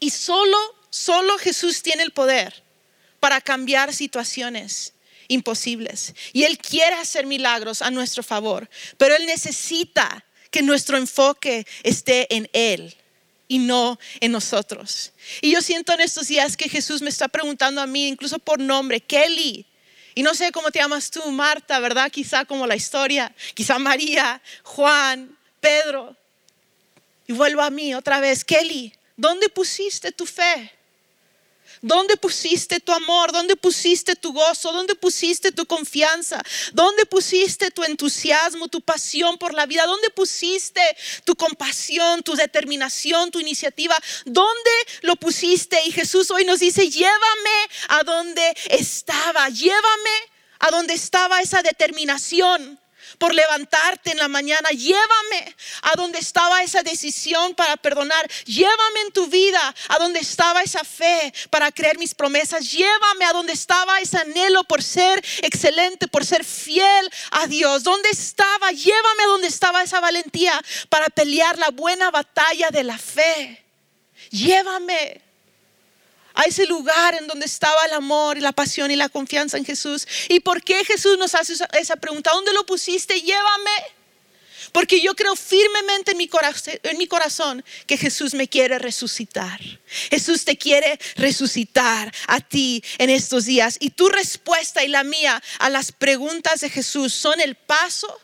y 0.00 0.08
solo, 0.08 0.56
solo 0.88 1.36
Jesús 1.36 1.82
tiene 1.82 2.02
el 2.02 2.12
poder 2.12 2.62
para 3.20 3.42
cambiar 3.42 3.92
situaciones 3.92 4.94
imposibles. 5.28 6.14
Y 6.32 6.44
Él 6.44 6.56
quiere 6.56 6.96
hacer 6.96 7.26
milagros 7.26 7.82
a 7.82 7.90
nuestro 7.90 8.22
favor, 8.22 8.70
pero 8.96 9.14
Él 9.14 9.26
necesita 9.26 10.24
que 10.50 10.62
nuestro 10.62 10.96
enfoque 10.96 11.66
esté 11.82 12.34
en 12.34 12.48
Él 12.54 12.96
y 13.48 13.58
no 13.58 13.98
en 14.20 14.32
nosotros. 14.32 15.12
Y 15.42 15.52
yo 15.52 15.60
siento 15.60 15.92
en 15.92 16.00
estos 16.00 16.28
días 16.28 16.56
que 16.56 16.70
Jesús 16.70 17.02
me 17.02 17.10
está 17.10 17.28
preguntando 17.28 17.82
a 17.82 17.86
mí, 17.86 18.08
incluso 18.08 18.38
por 18.38 18.58
nombre, 18.58 18.98
Kelly. 19.02 19.66
Y 20.18 20.22
no 20.24 20.34
sé 20.34 20.50
cómo 20.50 20.72
te 20.72 20.80
llamas 20.80 21.12
tú, 21.12 21.30
Marta, 21.30 21.78
¿verdad? 21.78 22.10
Quizá 22.10 22.44
como 22.44 22.66
la 22.66 22.74
historia, 22.74 23.32
quizá 23.54 23.78
María, 23.78 24.42
Juan, 24.64 25.38
Pedro. 25.60 26.16
Y 27.28 27.32
vuelvo 27.32 27.62
a 27.62 27.70
mí 27.70 27.94
otra 27.94 28.18
vez, 28.18 28.44
Kelly, 28.44 28.92
¿dónde 29.16 29.48
pusiste 29.48 30.10
tu 30.10 30.26
fe? 30.26 30.72
¿Dónde 31.82 32.16
pusiste 32.16 32.80
tu 32.80 32.92
amor? 32.92 33.32
¿Dónde 33.32 33.56
pusiste 33.56 34.16
tu 34.16 34.32
gozo? 34.32 34.72
¿Dónde 34.72 34.94
pusiste 34.94 35.52
tu 35.52 35.66
confianza? 35.66 36.42
¿Dónde 36.72 37.06
pusiste 37.06 37.70
tu 37.70 37.84
entusiasmo, 37.84 38.68
tu 38.68 38.80
pasión 38.80 39.38
por 39.38 39.54
la 39.54 39.66
vida? 39.66 39.86
¿Dónde 39.86 40.10
pusiste 40.10 40.80
tu 41.24 41.36
compasión, 41.36 42.22
tu 42.22 42.34
determinación, 42.34 43.30
tu 43.30 43.40
iniciativa? 43.40 43.96
¿Dónde 44.24 44.70
lo 45.02 45.16
pusiste? 45.16 45.80
Y 45.86 45.92
Jesús 45.92 46.30
hoy 46.30 46.44
nos 46.44 46.60
dice, 46.60 46.90
llévame 46.90 47.68
a 47.88 48.02
donde 48.04 48.56
estaba, 48.70 49.48
llévame 49.48 50.16
a 50.60 50.70
donde 50.70 50.94
estaba 50.94 51.40
esa 51.40 51.62
determinación 51.62 52.80
por 53.18 53.34
levantarte 53.34 54.12
en 54.12 54.18
la 54.18 54.28
mañana. 54.28 54.70
Llévame 54.70 55.56
a 55.82 55.96
donde 55.96 56.18
estaba 56.18 56.62
esa 56.62 56.82
decisión 56.82 57.54
para 57.54 57.76
perdonar. 57.76 58.28
Llévame 58.44 59.00
en 59.06 59.12
tu 59.12 59.26
vida 59.26 59.74
a 59.88 59.98
donde 59.98 60.20
estaba 60.20 60.62
esa 60.62 60.84
fe 60.84 61.32
para 61.50 61.70
creer 61.72 61.98
mis 61.98 62.14
promesas. 62.14 62.70
Llévame 62.70 63.24
a 63.24 63.32
donde 63.32 63.52
estaba 63.52 64.00
ese 64.00 64.18
anhelo 64.18 64.64
por 64.64 64.82
ser 64.82 65.24
excelente, 65.42 66.08
por 66.08 66.24
ser 66.24 66.44
fiel 66.44 67.10
a 67.32 67.46
Dios. 67.46 67.82
¿Dónde 67.82 68.08
estaba? 68.10 68.70
Llévame 68.70 69.22
a 69.24 69.28
donde 69.28 69.48
estaba 69.48 69.82
esa 69.82 70.00
valentía 70.00 70.60
para 70.88 71.06
pelear 71.06 71.58
la 71.58 71.70
buena 71.70 72.10
batalla 72.10 72.70
de 72.70 72.84
la 72.84 72.98
fe. 72.98 73.64
Llévame 74.30 75.27
a 76.38 76.44
ese 76.44 76.66
lugar 76.66 77.16
en 77.16 77.26
donde 77.26 77.46
estaba 77.46 77.84
el 77.86 77.92
amor 77.94 78.38
y 78.38 78.40
la 78.40 78.52
pasión 78.52 78.92
y 78.92 78.96
la 78.96 79.08
confianza 79.08 79.58
en 79.58 79.64
Jesús. 79.64 80.06
¿Y 80.28 80.38
por 80.38 80.62
qué 80.62 80.84
Jesús 80.84 81.18
nos 81.18 81.34
hace 81.34 81.54
esa 81.72 81.96
pregunta? 81.96 82.30
¿Dónde 82.30 82.52
lo 82.52 82.64
pusiste? 82.64 83.20
Llévame. 83.20 83.70
Porque 84.70 85.00
yo 85.00 85.16
creo 85.16 85.34
firmemente 85.34 86.12
en 86.12 86.18
mi, 86.18 86.28
corazón, 86.28 86.74
en 86.84 86.96
mi 86.96 87.08
corazón 87.08 87.64
que 87.86 87.96
Jesús 87.96 88.34
me 88.34 88.46
quiere 88.46 88.78
resucitar. 88.78 89.60
Jesús 90.10 90.44
te 90.44 90.56
quiere 90.56 91.00
resucitar 91.16 92.14
a 92.28 92.40
ti 92.40 92.84
en 92.98 93.10
estos 93.10 93.46
días. 93.46 93.76
Y 93.80 93.90
tu 93.90 94.08
respuesta 94.08 94.84
y 94.84 94.88
la 94.88 95.02
mía 95.02 95.42
a 95.58 95.70
las 95.70 95.90
preguntas 95.90 96.60
de 96.60 96.70
Jesús 96.70 97.12
son 97.12 97.40
el 97.40 97.56
paso 97.56 98.16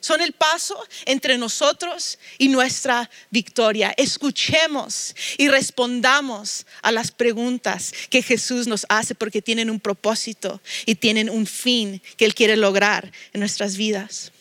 son 0.00 0.20
el 0.22 0.32
paso 0.32 0.82
entre 1.04 1.38
nosotros 1.38 2.18
y 2.38 2.48
nuestra 2.48 3.08
victoria. 3.30 3.94
Escuchemos 3.96 5.14
y 5.36 5.48
respondamos 5.48 6.66
a 6.82 6.90
las 6.90 7.12
preguntas 7.12 7.92
que 8.08 8.22
Jesús 8.22 8.66
nos 8.66 8.86
hace 8.88 9.14
porque 9.14 9.42
tienen 9.42 9.70
un 9.70 9.78
propósito 9.78 10.60
y 10.86 10.94
tienen 10.94 11.28
un 11.28 11.46
fin 11.46 12.02
que 12.16 12.24
Él 12.24 12.34
quiere 12.34 12.56
lograr 12.56 13.12
en 13.32 13.40
nuestras 13.40 13.76
vidas. 13.76 14.32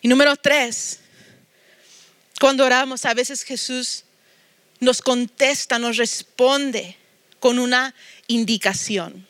Y 0.00 0.08
número 0.08 0.34
tres, 0.36 1.00
cuando 2.40 2.64
oramos, 2.64 3.04
a 3.04 3.14
veces 3.14 3.42
Jesús 3.42 4.04
nos 4.80 5.02
contesta, 5.02 5.78
nos 5.78 5.96
responde 5.98 6.96
con 7.40 7.58
una 7.58 7.94
indicación. 8.28 9.27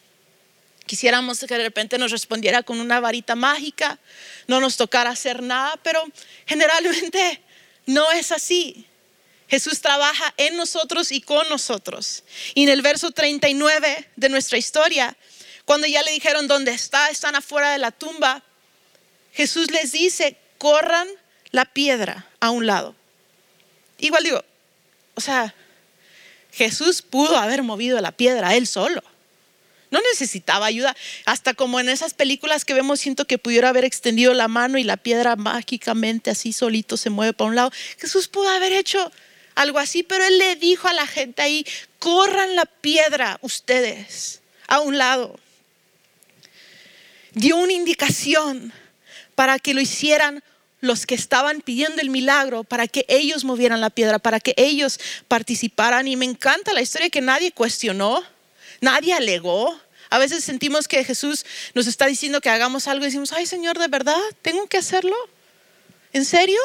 Quisiéramos 0.88 1.38
que 1.38 1.55
de 1.55 1.62
repente 1.62 1.98
nos 1.98 2.11
respondiera 2.11 2.62
con 2.64 2.81
una 2.81 2.98
varita 2.98 3.37
mágica, 3.37 3.98
no 4.46 4.59
nos 4.59 4.77
tocara 4.79 5.11
hacer 5.11 5.42
nada, 5.42 5.79
pero 5.85 6.03
generalmente 6.46 7.40
no 7.87 8.11
es 8.11 8.33
así. 8.33 8.87
Jesús 9.48 9.81
trabaja 9.81 10.33
en 10.38 10.57
nosotros 10.57 11.12
y 11.12 11.20
con 11.20 11.48
nosotros. 11.48 12.24
Y 12.55 12.64
en 12.64 12.70
el 12.70 12.83
verso 12.83 13.11
39 13.11 14.09
de 14.16 14.29
nuestra 14.31 14.57
historia, 14.57 15.16
cuando 15.66 15.87
ya 15.87 16.03
le 16.03 16.12
dijeron 16.12 16.48
dónde 16.48 16.72
está, 16.72 17.11
están 17.11 17.37
afuera 17.37 17.70
de 17.70 17.79
la 17.79 17.90
tumba, 17.90 18.42
Jesús 19.35 19.70
les 19.70 19.92
dice, 19.92 20.38
corran 20.57 21.07
la 21.51 21.66
piedra 21.66 22.27
a 22.40 22.51
un 22.51 22.66
lado. 22.66 22.94
Igual 23.98 24.24
digo, 24.24 24.42
o 25.14 25.20
sea, 25.20 25.55
Jesús 26.53 27.03
pudo 27.03 27.37
haber 27.37 27.62
movido 27.62 28.01
la 28.01 28.12
piedra 28.12 28.57
él 28.57 28.66
solo. 28.66 29.03
No 29.90 30.01
necesitaba 30.12 30.66
ayuda. 30.66 30.96
Hasta 31.24 31.55
como 31.55 31.81
en 31.81 31.88
esas 31.88 32.14
películas 32.14 32.64
que 32.64 32.74
vemos, 32.74 33.01
siento 33.01 33.27
que 33.27 33.38
pudiera 33.38 33.70
haber 33.70 33.85
extendido 33.85 34.35
la 34.35 34.48
mano 34.48 34.79
y 34.79 34.85
la 34.85 34.96
piedra 34.96 35.37
mágicamente 35.37 36.31
así 36.31 36.53
solito 36.53 36.96
se 36.96 37.11
mueve 37.11 37.33
para 37.33 37.48
un 37.48 37.57
lado. 37.57 37.72
Jesús 37.98 38.29
pudo 38.29 38.48
haber 38.51 38.72
hecho 38.72 39.11
algo 39.55 39.79
así, 39.79 40.03
pero 40.03 40.24
él 40.24 40.38
le 40.38 40.57
dijo 40.57 40.88
a 40.88 40.92
la 40.92 41.07
gente 41.07 41.42
ahí, 41.42 41.66
corran 41.98 42.55
la 42.55 42.66
piedra 42.66 43.38
ustedes 43.42 44.40
a 44.66 44.81
un 44.81 44.98
lado. 44.98 45.38
Dio 47.33 47.57
una 47.57 47.72
indicación 47.72 48.72
para 49.35 49.59
que 49.59 49.74
lo 49.74 49.81
hicieran 49.81 50.42
los 50.81 51.07
que 51.07 51.14
estaban 51.14 51.61
pidiendo 51.61 52.01
el 52.01 52.11
milagro, 52.11 52.62
para 52.62 52.87
que 52.87 53.05
ellos 53.09 53.44
movieran 53.44 53.81
la 53.81 53.90
piedra, 53.90 54.18
para 54.18 54.38
que 54.38 54.55
ellos 54.57 55.01
participaran. 55.27 56.07
Y 56.07 56.16
me 56.16 56.24
encanta 56.24 56.72
la 56.72 56.83
historia 56.83 57.11
que 57.11 57.20
nadie 57.20 57.53
cuestionó 57.53 58.22
Nadie 58.81 59.14
alegó. 59.14 59.79
A 60.11 60.19
veces 60.19 60.43
sentimos 60.43 60.88
que 60.88 61.05
Jesús 61.05 61.45
nos 61.75 61.87
está 61.87 62.07
diciendo 62.07 62.41
que 62.41 62.49
hagamos 62.49 62.88
algo 62.88 63.05
y 63.05 63.09
decimos, 63.09 63.33
ay 63.33 63.47
Señor, 63.47 63.79
¿de 63.79 63.88
verdad? 63.88 64.21
¿Tengo 64.41 64.67
que 64.67 64.79
hacerlo? 64.79 65.14
¿En 66.12 66.25
serio? 66.25 66.61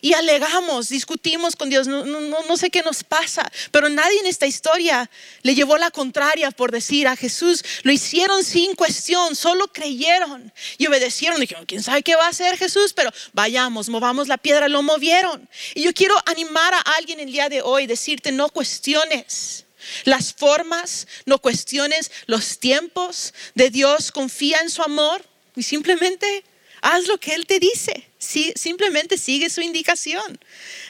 y 0.00 0.14
alegamos, 0.14 0.88
discutimos 0.88 1.56
con 1.56 1.70
Dios, 1.70 1.86
no, 1.86 2.56
sé 2.56 2.70
qué 2.70 2.82
nos 2.82 3.04
pasa, 3.04 3.50
pero 3.70 3.88
nadie 3.88 4.18
en 4.20 4.26
esta 4.26 4.46
historia 4.46 5.10
le 5.42 5.54
llevó 5.54 5.78
la 5.78 5.90
contraria 5.90 6.50
por 6.50 6.72
decir 6.72 7.08
a 7.08 7.16
Jesús, 7.16 7.64
lo 7.82 7.92
hicieron 7.92 8.44
sin 8.44 8.74
cuestión, 8.74 9.36
solo 9.36 9.68
creyeron 9.68 10.52
y 10.76 10.86
obedecieron. 10.86 11.40
Dijeron, 11.40 11.66
¿quién 11.66 11.82
sabe 11.82 12.02
qué 12.02 12.16
va 12.16 12.26
a 12.26 12.30
hacer 12.30 12.56
Jesús? 12.56 12.92
Pero 12.92 13.10
vayamos, 13.32 13.88
movamos 13.88 14.28
la 14.28 14.38
piedra, 14.38 14.68
lo 14.68 14.82
movieron. 14.82 15.48
Y 15.74 15.82
yo 15.82 15.92
quiero 15.92 16.14
animar 16.26 16.74
a 16.74 16.80
alguien 16.96 17.20
el 17.20 17.32
día 17.32 17.48
de 17.48 17.62
hoy, 17.62 17.86
decirte, 17.86 18.32
no 18.32 18.48
cuestiones 18.48 19.64
las 20.04 20.32
formas, 20.32 21.06
no 21.26 21.38
cuestiones 21.38 22.10
los 22.26 22.58
tiempos 22.58 23.34
de 23.54 23.70
Dios, 23.70 24.12
confía 24.12 24.60
en 24.60 24.70
su 24.70 24.82
amor 24.82 25.24
y 25.56 25.62
simplemente 25.62 26.44
haz 26.80 27.06
lo 27.06 27.18
que 27.18 27.34
Él 27.34 27.46
te 27.46 27.58
dice. 27.58 28.08
Sí, 28.18 28.52
simplemente 28.56 29.16
sigue 29.16 29.48
su 29.48 29.60
indicación. 29.60 30.38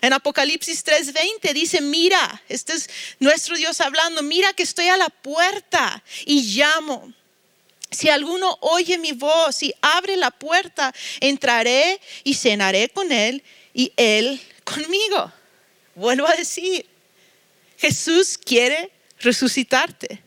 En 0.00 0.12
Apocalipsis 0.12 0.84
3:20 0.84 1.52
dice, 1.52 1.80
mira, 1.80 2.42
este 2.48 2.72
es 2.72 2.88
nuestro 3.18 3.56
Dios 3.56 3.80
hablando, 3.80 4.22
mira 4.22 4.52
que 4.54 4.62
estoy 4.62 4.88
a 4.88 4.96
la 4.96 5.08
puerta 5.08 6.02
y 6.24 6.42
llamo. 6.54 7.12
Si 7.90 8.08
alguno 8.08 8.58
oye 8.60 8.98
mi 8.98 9.12
voz 9.12 9.62
y 9.62 9.74
abre 9.80 10.16
la 10.16 10.30
puerta, 10.30 10.94
entraré 11.20 12.00
y 12.24 12.34
cenaré 12.34 12.88
con 12.90 13.12
Él 13.12 13.42
y 13.72 13.92
Él 13.96 14.40
conmigo. 14.64 15.32
Vuelvo 15.94 16.26
a 16.26 16.34
decir, 16.34 16.86
Jesús 17.78 18.36
quiere 18.36 18.90
resucitarte. 19.20 20.22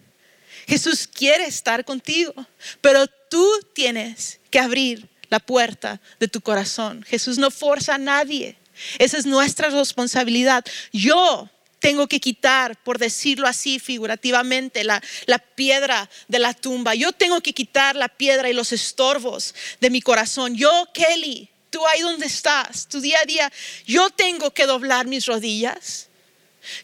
Jesús 0.68 1.08
quiere 1.08 1.46
estar 1.46 1.84
contigo, 1.84 2.34
pero 2.80 3.08
tú 3.08 3.48
tienes 3.74 4.40
que 4.50 4.60
abrir 4.60 5.08
la 5.30 5.40
puerta 5.40 6.02
de 6.20 6.28
tu 6.28 6.42
corazón. 6.42 7.04
Jesús 7.04 7.38
no 7.38 7.52
forza 7.52 7.96
a 7.96 7.98
nadie. 7.98 8.58
Esa 9.00 9.18
es 9.18 9.26
nuestra 9.26 9.70
responsabilidad. 9.70 10.64
Yo 10.94 11.50
tengo 11.80 12.08
que 12.08 12.20
quitar, 12.20 12.82
por 12.84 13.00
decirlo 13.00 13.48
así 13.48 13.80
figurativamente, 13.80 14.84
la, 14.84 15.02
la, 15.26 15.40
piedra 15.40 16.10
de 16.28 16.40
la 16.40 16.54
tumba. 16.54 16.96
Yo 16.96 17.12
tengo 17.12 17.42
que 17.42 17.54
quitar 17.54 17.96
la 17.96 18.08
piedra 18.08 18.50
y 18.50 18.54
los 18.54 18.72
estorbos 18.72 19.56
de 19.80 19.90
mi 19.90 20.02
corazón. 20.02 20.56
Yo, 20.56 20.88
Kelly, 20.94 21.50
tú 21.70 21.86
ahí 21.88 22.02
donde 22.02 22.28
estás, 22.28 22.88
tu 22.88 23.02
día 23.02 23.18
a 23.22 23.26
día, 23.26 23.52
yo 23.86 24.10
tengo 24.12 24.52
que 24.52 24.68
doblar 24.68 25.08
mis 25.08 25.26
rodillas. 25.26 26.11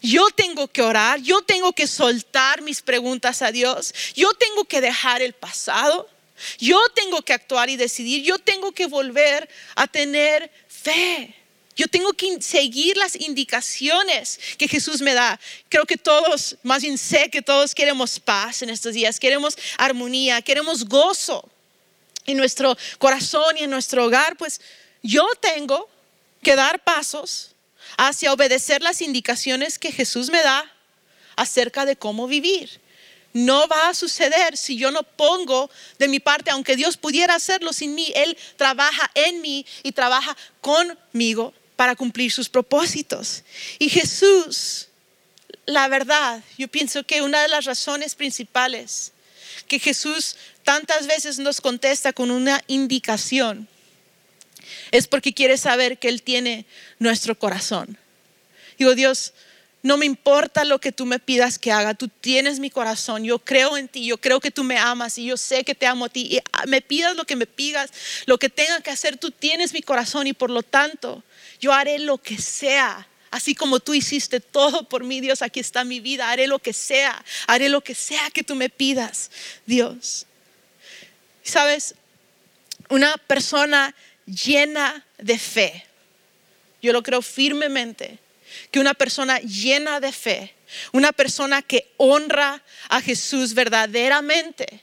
Yo 0.02 0.28
tengo 0.30 0.68
que 0.68 0.82
orar, 0.82 1.20
yo 1.20 1.42
tengo 1.42 1.72
que 1.72 1.86
soltar 1.86 2.62
mis 2.62 2.82
preguntas 2.82 3.42
a 3.42 3.52
Dios, 3.52 3.94
yo 4.14 4.32
tengo 4.34 4.64
que 4.64 4.80
dejar 4.80 5.22
el 5.22 5.32
pasado, 5.32 6.08
yo 6.58 6.80
tengo 6.94 7.22
que 7.22 7.32
actuar 7.32 7.68
y 7.70 7.76
decidir, 7.76 8.22
yo 8.24 8.38
tengo 8.38 8.72
que 8.72 8.86
volver 8.86 9.48
a 9.74 9.86
tener 9.86 10.50
fe. 10.68 11.34
Yo 11.78 11.86
tengo 11.86 12.12
que 12.12 12.42
seguir 12.42 12.96
las 12.96 13.14
indicaciones 13.14 14.40
que 14.58 14.66
Jesús 14.66 15.00
me 15.00 15.14
da. 15.14 15.38
Creo 15.68 15.86
que 15.86 15.96
todos, 15.96 16.56
más 16.64 16.82
bien 16.82 16.98
sé 16.98 17.30
que 17.30 17.40
todos 17.40 17.72
queremos 17.72 18.18
paz 18.18 18.62
en 18.62 18.70
estos 18.70 18.94
días, 18.94 19.20
queremos 19.20 19.56
armonía, 19.76 20.42
queremos 20.42 20.84
gozo 20.84 21.48
en 22.26 22.36
nuestro 22.36 22.76
corazón 22.98 23.56
y 23.58 23.62
en 23.62 23.70
nuestro 23.70 24.06
hogar. 24.06 24.36
Pues 24.36 24.60
yo 25.04 25.24
tengo 25.40 25.88
que 26.42 26.56
dar 26.56 26.82
pasos 26.82 27.54
hacia 27.96 28.32
obedecer 28.32 28.82
las 28.82 29.02
indicaciones 29.02 29.78
que 29.78 29.92
Jesús 29.92 30.30
me 30.30 30.42
da 30.42 30.70
acerca 31.36 31.86
de 31.86 31.96
cómo 31.96 32.26
vivir. 32.26 32.80
No 33.32 33.68
va 33.68 33.88
a 33.88 33.94
suceder 33.94 34.56
si 34.56 34.76
yo 34.76 34.90
no 34.90 35.02
pongo 35.02 35.70
de 35.98 36.08
mi 36.08 36.18
parte, 36.18 36.50
aunque 36.50 36.76
Dios 36.76 36.96
pudiera 36.96 37.34
hacerlo 37.34 37.72
sin 37.72 37.94
mí, 37.94 38.12
Él 38.14 38.36
trabaja 38.56 39.10
en 39.14 39.40
mí 39.40 39.66
y 39.82 39.92
trabaja 39.92 40.36
conmigo 40.60 41.52
para 41.76 41.94
cumplir 41.94 42.32
sus 42.32 42.48
propósitos. 42.48 43.44
Y 43.78 43.88
Jesús, 43.88 44.88
la 45.66 45.86
verdad, 45.88 46.42
yo 46.56 46.68
pienso 46.68 47.04
que 47.04 47.22
una 47.22 47.42
de 47.42 47.48
las 47.48 47.66
razones 47.66 48.14
principales 48.14 49.12
que 49.68 49.78
Jesús 49.78 50.36
tantas 50.64 51.06
veces 51.06 51.38
nos 51.38 51.60
contesta 51.60 52.12
con 52.12 52.30
una 52.30 52.62
indicación 52.66 53.68
es 54.90 55.06
porque 55.06 55.34
quiere 55.34 55.56
saber 55.56 55.98
que 55.98 56.08
Él 56.08 56.22
tiene 56.22 56.66
nuestro 56.98 57.38
corazón. 57.38 57.98
Digo, 58.78 58.94
Dios, 58.94 59.32
no 59.82 59.96
me 59.96 60.06
importa 60.06 60.64
lo 60.64 60.80
que 60.80 60.92
tú 60.92 61.06
me 61.06 61.18
pidas 61.18 61.58
que 61.58 61.70
haga, 61.70 61.94
tú 61.94 62.08
tienes 62.08 62.58
mi 62.58 62.68
corazón, 62.68 63.24
yo 63.24 63.38
creo 63.38 63.76
en 63.76 63.88
ti, 63.88 64.04
yo 64.06 64.18
creo 64.18 64.40
que 64.40 64.50
tú 64.50 64.64
me 64.64 64.76
amas 64.76 65.18
y 65.18 65.26
yo 65.26 65.36
sé 65.36 65.64
que 65.64 65.74
te 65.74 65.86
amo 65.86 66.06
a 66.06 66.08
ti. 66.08 66.28
Y 66.30 66.38
ah, 66.52 66.64
me 66.66 66.80
pidas 66.80 67.16
lo 67.16 67.24
que 67.24 67.36
me 67.36 67.46
pidas, 67.46 67.90
lo 68.26 68.38
que 68.38 68.48
tenga 68.48 68.80
que 68.80 68.90
hacer, 68.90 69.16
tú 69.16 69.30
tienes 69.30 69.72
mi 69.72 69.82
corazón 69.82 70.26
y 70.26 70.32
por 70.32 70.50
lo 70.50 70.62
tanto 70.62 71.22
yo 71.60 71.72
haré 71.72 71.98
lo 71.98 72.18
que 72.18 72.38
sea. 72.38 73.06
Así 73.30 73.54
como 73.54 73.78
tú 73.78 73.94
hiciste 73.94 74.40
todo 74.40 74.88
por 74.88 75.04
mí, 75.04 75.20
Dios, 75.20 75.42
aquí 75.42 75.60
está 75.60 75.84
mi 75.84 76.00
vida, 76.00 76.30
haré 76.30 76.46
lo 76.46 76.58
que 76.58 76.72
sea, 76.72 77.22
haré 77.46 77.68
lo 77.68 77.82
que 77.82 77.94
sea 77.94 78.30
que 78.30 78.42
tú 78.42 78.54
me 78.54 78.70
pidas, 78.70 79.30
Dios. 79.66 80.26
¿Sabes? 81.42 81.94
Una 82.88 83.16
persona 83.16 83.94
llena 84.28 85.04
de 85.18 85.38
fe. 85.38 85.84
Yo 86.80 86.92
lo 86.92 87.02
creo 87.02 87.22
firmemente, 87.22 88.18
que 88.70 88.80
una 88.80 88.94
persona 88.94 89.40
llena 89.40 90.00
de 90.00 90.12
fe, 90.12 90.54
una 90.92 91.12
persona 91.12 91.62
que 91.62 91.90
honra 91.96 92.62
a 92.88 93.00
Jesús 93.00 93.54
verdaderamente, 93.54 94.82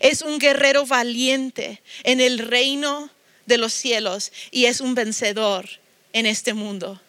es 0.00 0.22
un 0.22 0.38
guerrero 0.38 0.86
valiente 0.86 1.82
en 2.02 2.20
el 2.20 2.38
reino 2.38 3.10
de 3.44 3.58
los 3.58 3.72
cielos 3.72 4.32
y 4.50 4.66
es 4.66 4.80
un 4.80 4.94
vencedor 4.94 5.68
en 6.12 6.26
este 6.26 6.54
mundo. 6.54 7.00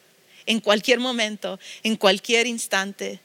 En 0.45 0.59
cualquier 0.59 0.99
momento, 0.99 1.59
en 1.83 1.95
cualquier 1.95 2.47
instante, 2.47 3.19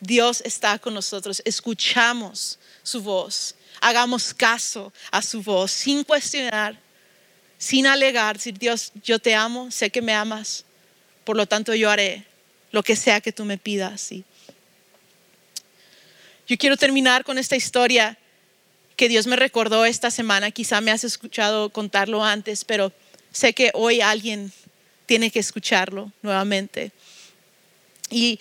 Dios 0.00 0.42
está 0.44 0.78
con 0.78 0.94
nosotros. 0.94 1.42
Escuchamos 1.44 2.58
su 2.82 3.02
voz, 3.02 3.54
hagamos 3.80 4.32
caso 4.32 4.92
a 5.10 5.22
su 5.22 5.42
voz 5.42 5.70
sin 5.70 6.04
cuestionar 6.04 6.78
sin 7.58 7.86
alegar, 7.86 8.36
decir, 8.36 8.56
Dios, 8.56 8.92
yo 9.02 9.18
te 9.18 9.34
amo, 9.34 9.70
sé 9.70 9.90
que 9.90 10.00
me 10.00 10.14
amas, 10.14 10.64
por 11.24 11.36
lo 11.36 11.46
tanto 11.46 11.74
yo 11.74 11.90
haré 11.90 12.24
lo 12.70 12.82
que 12.82 12.96
sea 12.96 13.20
que 13.20 13.32
tú 13.32 13.44
me 13.44 13.58
pidas. 13.58 14.10
Yo 16.46 16.56
quiero 16.56 16.76
terminar 16.76 17.24
con 17.24 17.36
esta 17.36 17.56
historia 17.56 18.16
que 18.96 19.08
Dios 19.08 19.26
me 19.26 19.36
recordó 19.36 19.84
esta 19.84 20.10
semana, 20.10 20.50
quizá 20.50 20.80
me 20.80 20.90
has 20.90 21.04
escuchado 21.04 21.70
contarlo 21.70 22.24
antes, 22.24 22.64
pero 22.64 22.92
sé 23.32 23.52
que 23.52 23.70
hoy 23.74 24.00
alguien 24.00 24.52
tiene 25.06 25.30
que 25.30 25.38
escucharlo 25.38 26.12
nuevamente. 26.22 26.92
Y 28.10 28.38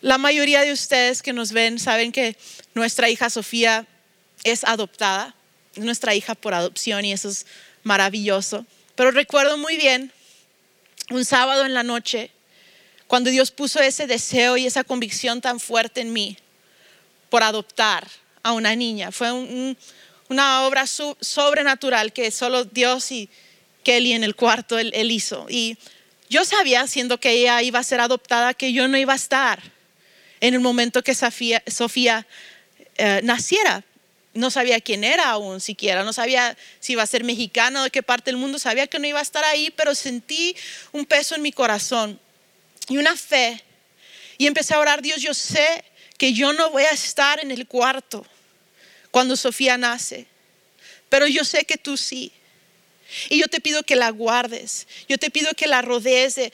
la 0.00 0.18
mayoría 0.18 0.62
de 0.62 0.72
ustedes 0.72 1.22
que 1.22 1.32
nos 1.32 1.52
ven 1.52 1.78
saben 1.78 2.12
que 2.12 2.36
nuestra 2.74 3.08
hija 3.10 3.30
Sofía 3.30 3.86
es 4.44 4.64
adoptada, 4.64 5.34
nuestra 5.76 6.14
hija 6.14 6.34
por 6.34 6.54
adopción 6.54 7.04
y 7.04 7.12
eso 7.12 7.28
es 7.28 7.46
maravilloso. 7.82 8.66
Pero 8.94 9.10
recuerdo 9.10 9.56
muy 9.58 9.76
bien 9.76 10.12
un 11.10 11.24
sábado 11.24 11.64
en 11.64 11.74
la 11.74 11.82
noche, 11.82 12.30
cuando 13.06 13.30
Dios 13.30 13.50
puso 13.50 13.80
ese 13.80 14.06
deseo 14.06 14.56
y 14.56 14.66
esa 14.66 14.84
convicción 14.84 15.40
tan 15.40 15.60
fuerte 15.60 16.00
en 16.00 16.12
mí 16.12 16.36
por 17.30 17.42
adoptar 17.42 18.06
a 18.42 18.52
una 18.52 18.76
niña. 18.76 19.10
Fue 19.12 19.32
una 20.28 20.62
obra 20.66 20.86
sobrenatural 20.86 22.12
que 22.12 22.30
solo 22.30 22.64
Dios 22.64 23.10
y 23.10 23.28
Kelly 23.82 24.12
en 24.12 24.24
el 24.24 24.34
cuarto 24.34 24.78
él, 24.78 25.10
hizo. 25.10 25.46
Y 25.48 25.78
yo 26.28 26.44
sabía, 26.44 26.86
siendo 26.86 27.18
que 27.18 27.30
ella 27.30 27.62
iba 27.62 27.78
a 27.78 27.84
ser 27.84 28.00
adoptada, 28.00 28.52
que 28.52 28.72
yo 28.72 28.86
no 28.88 28.98
iba 28.98 29.14
a 29.14 29.16
estar 29.16 29.62
en 30.40 30.54
el 30.54 30.60
momento 30.60 31.02
que 31.02 31.14
Sofía, 31.14 32.26
eh, 32.98 33.20
naciera 33.22 33.84
no 34.34 34.50
sabía 34.50 34.80
quién 34.80 35.04
era 35.04 35.30
aún 35.30 35.60
siquiera, 35.60 36.04
no 36.04 36.12
sabía 36.12 36.56
si 36.80 36.92
iba 36.92 37.02
a 37.02 37.06
ser 37.06 37.24
mexicano, 37.24 37.82
de 37.82 37.90
qué 37.90 38.02
parte 38.02 38.30
del 38.30 38.36
mundo, 38.36 38.58
sabía 38.58 38.86
que 38.86 38.98
no 38.98 39.06
iba 39.06 39.18
a 39.18 39.22
estar 39.22 39.44
ahí, 39.44 39.70
pero 39.70 39.94
sentí 39.94 40.56
un 40.92 41.06
peso 41.06 41.34
en 41.34 41.42
mi 41.42 41.52
corazón 41.52 42.20
y 42.88 42.98
una 42.98 43.16
fe. 43.16 43.62
Y 44.36 44.46
empecé 44.46 44.74
a 44.74 44.78
orar, 44.78 45.02
Dios, 45.02 45.20
yo 45.20 45.34
sé 45.34 45.84
que 46.16 46.32
yo 46.32 46.52
no 46.52 46.70
voy 46.70 46.84
a 46.84 46.90
estar 46.90 47.40
en 47.40 47.50
el 47.50 47.66
cuarto 47.66 48.26
cuando 49.10 49.36
Sofía 49.36 49.76
nace, 49.78 50.26
pero 51.08 51.26
yo 51.26 51.44
sé 51.44 51.64
que 51.64 51.78
tú 51.78 51.96
sí. 51.96 52.32
Y 53.30 53.38
yo 53.38 53.48
te 53.48 53.60
pido 53.60 53.82
que 53.82 53.96
la 53.96 54.10
guardes, 54.10 54.86
yo 55.08 55.16
te 55.16 55.30
pido 55.30 55.50
que 55.56 55.66
la 55.66 55.80
rodees 55.80 56.34
de, 56.34 56.52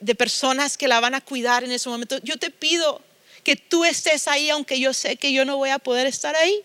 de 0.00 0.14
personas 0.14 0.78
que 0.78 0.88
la 0.88 1.00
van 1.00 1.14
a 1.14 1.20
cuidar 1.20 1.64
en 1.64 1.70
ese 1.70 1.90
momento. 1.90 2.18
Yo 2.22 2.38
te 2.38 2.50
pido 2.50 3.02
que 3.44 3.56
tú 3.56 3.84
estés 3.84 4.28
ahí, 4.28 4.50
aunque 4.50 4.78
yo 4.78 4.92
sé 4.92 5.16
que 5.16 5.32
yo 5.32 5.44
no 5.44 5.56
voy 5.56 5.70
a 5.70 5.78
poder 5.78 6.06
estar 6.06 6.36
ahí. 6.36 6.60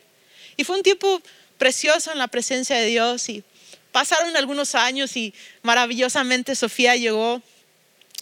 Y 0.58 0.64
fue 0.64 0.78
un 0.78 0.84
tiempo 0.84 1.22
precioso 1.58 2.12
en 2.12 2.18
la 2.18 2.28
presencia 2.28 2.78
de 2.78 2.86
Dios 2.86 3.30
y 3.30 3.44
pasaron 3.92 4.36
algunos 4.36 4.76
años 4.76 5.16
y 5.16 5.34
maravillosamente 5.62 6.56
Sofía 6.56 6.96
llegó 6.96 7.42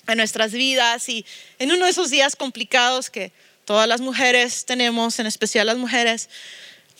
a 0.05 0.15
nuestras 0.15 0.51
vidas 0.51 1.09
y 1.09 1.25
en 1.59 1.71
uno 1.71 1.85
de 1.85 1.91
esos 1.91 2.09
días 2.09 2.35
complicados 2.35 3.09
que 3.09 3.31
todas 3.65 3.87
las 3.87 4.01
mujeres 4.01 4.65
tenemos, 4.65 5.19
en 5.19 5.25
especial 5.25 5.67
las 5.67 5.77
mujeres, 5.77 6.29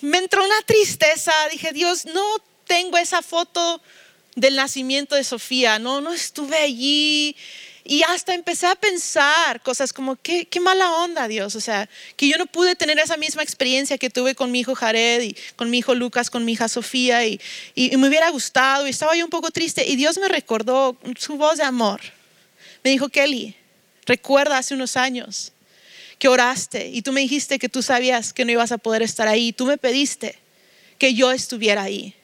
me 0.02 0.18
entró 0.18 0.44
una 0.44 0.62
tristeza, 0.66 1.34
dije, 1.52 1.72
Dios, 1.72 2.06
no 2.06 2.24
tengo 2.66 2.98
esa 2.98 3.22
foto 3.22 3.82
del 4.36 4.56
nacimiento 4.56 5.16
de 5.16 5.24
Sofía, 5.24 5.80
no, 5.80 6.02
no 6.02 6.14
estuve 6.14 6.58
allí. 6.58 7.36
Y 7.86 8.02
hasta 8.04 8.34
empecé 8.34 8.68
a 8.68 8.76
pensar 8.76 9.62
cosas 9.62 9.92
como, 9.92 10.16
qué, 10.16 10.46
qué 10.46 10.62
mala 10.62 10.90
onda, 10.92 11.28
Dios. 11.28 11.56
O 11.56 11.60
sea, 11.60 11.90
que 12.16 12.30
yo 12.30 12.38
no 12.38 12.46
pude 12.46 12.76
tener 12.76 12.98
esa 12.98 13.18
misma 13.18 13.44
experiencia 13.44 13.98
que 13.98 14.10
tuve 14.10 14.36
con 14.36 14.52
mi 14.52 14.62
hijo 14.62 14.74
Jared 14.74 15.22
y 15.22 15.36
con 15.58 15.70
mi 15.70 15.80
hijo 15.80 15.94
Lucas, 15.94 16.30
con 16.30 16.46
mi 16.46 16.54
hija 16.54 16.70
Sofía. 16.70 17.26
Y, 17.26 17.42
y, 17.76 17.96
me 17.98 18.08
hubiera 18.08 18.30
gustado 18.30 18.88
y 18.88 18.90
estaba 18.90 19.16
yo 19.18 19.26
un 19.26 19.30
poco 19.30 19.52
triste. 19.52 19.86
Y 19.86 19.98
Dios 19.98 20.18
me 20.18 20.30
recordó 20.30 20.98
su 21.18 21.36
voz 21.36 21.58
de 21.58 21.64
amor. 21.64 22.00
Me 22.86 22.92
dijo, 22.92 23.10
Kelly, 23.10 23.56
recuerda 24.06 24.58
hace 24.58 24.76
unos 24.76 24.96
años 24.96 25.52
que 26.20 26.30
oraste 26.30 26.88
y 26.88 27.02
tú 27.02 27.12
me 27.12 27.20
dijiste 27.20 27.60
que 27.60 27.68
tú 27.68 27.82
sabías 27.82 28.32
que 28.32 28.46
no 28.46 28.52
ibas 28.54 28.72
a 28.72 28.78
poder 28.78 29.02
estar 29.02 29.28
ahí. 29.28 29.52
Tú 29.52 29.66
me 29.66 29.78
pediste 29.78 30.38
que 30.98 31.14
yo 31.14 31.34
estuviera 31.34 31.84
ahí. 31.84 32.16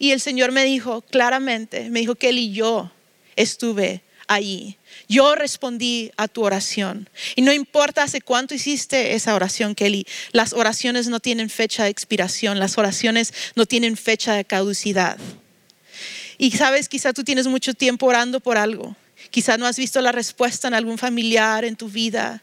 Y 0.00 0.10
el 0.10 0.20
Señor 0.20 0.50
me 0.50 0.64
dijo 0.64 1.02
claramente, 1.02 1.90
me 1.90 2.00
dijo 2.00 2.16
que 2.16 2.30
Él 2.30 2.38
y 2.38 2.52
yo 2.52 2.90
estuve 3.36 4.02
ahí. 4.28 4.78
Yo 5.08 5.34
respondí 5.34 6.12
a 6.16 6.28
tu 6.28 6.42
oración. 6.42 7.08
Y 7.36 7.42
no 7.42 7.52
importa 7.52 8.02
hace 8.02 8.20
cuánto 8.20 8.54
hiciste 8.54 9.14
esa 9.14 9.34
oración, 9.34 9.74
Kelly, 9.74 10.06
las 10.32 10.52
oraciones 10.52 11.08
no 11.08 11.20
tienen 11.20 11.50
fecha 11.50 11.84
de 11.84 11.90
expiración, 11.90 12.58
las 12.58 12.78
oraciones 12.78 13.32
no 13.54 13.66
tienen 13.66 13.96
fecha 13.96 14.34
de 14.34 14.44
caducidad. 14.44 15.18
Y 16.38 16.50
sabes, 16.52 16.88
quizá 16.88 17.12
tú 17.12 17.24
tienes 17.24 17.46
mucho 17.46 17.74
tiempo 17.74 18.06
orando 18.06 18.40
por 18.40 18.56
algo. 18.56 18.96
Quizá 19.30 19.56
no 19.56 19.66
has 19.66 19.76
visto 19.76 20.00
la 20.00 20.12
respuesta 20.12 20.68
en 20.68 20.74
algún 20.74 20.98
familiar 20.98 21.64
en 21.64 21.76
tu 21.76 21.88
vida. 21.88 22.42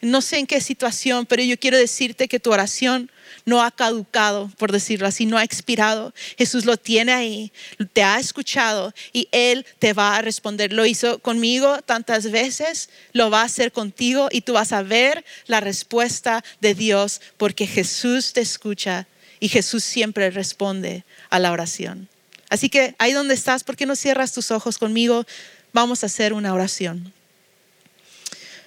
No 0.00 0.22
sé 0.22 0.38
en 0.38 0.46
qué 0.46 0.60
situación, 0.60 1.26
pero 1.26 1.42
yo 1.42 1.58
quiero 1.58 1.76
decirte 1.76 2.28
que 2.28 2.40
tu 2.40 2.52
oración 2.52 3.10
no 3.44 3.62
ha 3.62 3.70
caducado, 3.70 4.50
por 4.58 4.72
decirlo 4.72 5.06
así, 5.06 5.26
no 5.26 5.38
ha 5.38 5.44
expirado. 5.44 6.12
Jesús 6.36 6.64
lo 6.64 6.76
tiene 6.76 7.12
ahí, 7.12 7.52
te 7.92 8.02
ha 8.02 8.18
escuchado 8.18 8.94
y 9.12 9.28
Él 9.32 9.66
te 9.78 9.92
va 9.92 10.16
a 10.16 10.22
responder. 10.22 10.72
Lo 10.72 10.86
hizo 10.86 11.18
conmigo 11.18 11.80
tantas 11.82 12.30
veces, 12.30 12.90
lo 13.12 13.30
va 13.30 13.42
a 13.42 13.44
hacer 13.44 13.72
contigo 13.72 14.28
y 14.30 14.42
tú 14.42 14.54
vas 14.54 14.72
a 14.72 14.82
ver 14.82 15.24
la 15.46 15.60
respuesta 15.60 16.44
de 16.60 16.74
Dios 16.74 17.20
porque 17.36 17.66
Jesús 17.66 18.32
te 18.32 18.40
escucha 18.40 19.06
y 19.40 19.48
Jesús 19.48 19.84
siempre 19.84 20.30
responde 20.30 21.04
a 21.30 21.38
la 21.38 21.52
oración. 21.52 22.08
Así 22.48 22.68
que 22.68 22.94
ahí 22.98 23.12
donde 23.12 23.34
estás, 23.34 23.64
¿por 23.64 23.76
qué 23.76 23.86
no 23.86 23.96
cierras 23.96 24.32
tus 24.32 24.50
ojos 24.50 24.76
conmigo? 24.76 25.24
Vamos 25.72 26.02
a 26.02 26.06
hacer 26.06 26.32
una 26.32 26.52
oración. 26.52 27.12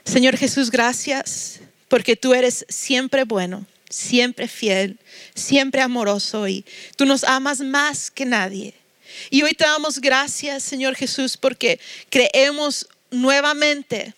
Señor 0.06 0.38
Jesús, 0.38 0.72
gracias 0.72 1.60
porque 1.88 2.16
tú 2.16 2.34
eres 2.34 2.66
siempre 2.70 3.24
bueno 3.24 3.66
siempre 3.94 4.48
fiel, 4.48 4.98
siempre 5.36 5.82
amoroso 5.82 6.48
y 6.48 6.66
tú 6.96 7.06
nos 7.06 7.24
amas 7.24 7.62
más 7.62 8.10
que 8.10 8.26
nadie. 8.26 8.74
Y 9.30 9.44
hoy 9.44 9.54
te 9.54 9.64
damos 9.64 10.00
gracias, 10.00 10.64
Señor 10.64 10.96
Jesús, 10.96 11.38
porque 11.38 11.80
creemos 12.10 12.88
nuevamente 13.12 14.14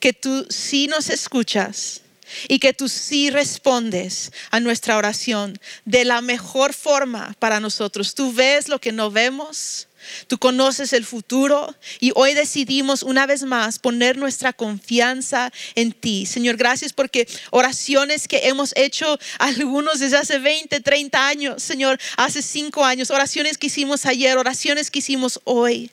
que 0.00 0.12
tú 0.12 0.46
sí 0.50 0.88
nos 0.88 1.08
escuchas 1.08 2.02
y 2.48 2.58
que 2.58 2.72
tú 2.72 2.88
sí 2.88 3.30
respondes 3.30 4.32
a 4.50 4.60
nuestra 4.60 4.96
oración 4.96 5.58
de 5.84 6.04
la 6.04 6.20
mejor 6.20 6.72
forma 6.72 7.36
para 7.38 7.60
nosotros. 7.60 8.14
Tú 8.14 8.32
ves 8.32 8.68
lo 8.68 8.80
que 8.80 8.92
no 8.92 9.10
vemos, 9.10 9.86
Tú 10.26 10.38
conoces 10.38 10.92
el 10.92 11.04
futuro 11.04 11.74
y 11.98 12.12
hoy 12.14 12.34
decidimos 12.34 13.02
una 13.02 13.26
vez 13.26 13.42
más 13.42 13.78
poner 13.78 14.16
nuestra 14.16 14.52
confianza 14.52 15.52
en 15.74 15.92
ti. 15.92 16.26
Señor, 16.26 16.56
gracias 16.56 16.92
porque 16.92 17.28
oraciones 17.50 18.28
que 18.28 18.48
hemos 18.48 18.72
hecho 18.76 19.18
algunos 19.38 20.00
desde 20.00 20.16
hace 20.16 20.38
20, 20.38 20.80
30 20.80 21.26
años, 21.26 21.62
Señor, 21.62 21.98
hace 22.16 22.42
5 22.42 22.84
años, 22.84 23.10
oraciones 23.10 23.58
que 23.58 23.68
hicimos 23.68 24.06
ayer, 24.06 24.38
oraciones 24.38 24.90
que 24.90 25.00
hicimos 25.00 25.40
hoy. 25.44 25.90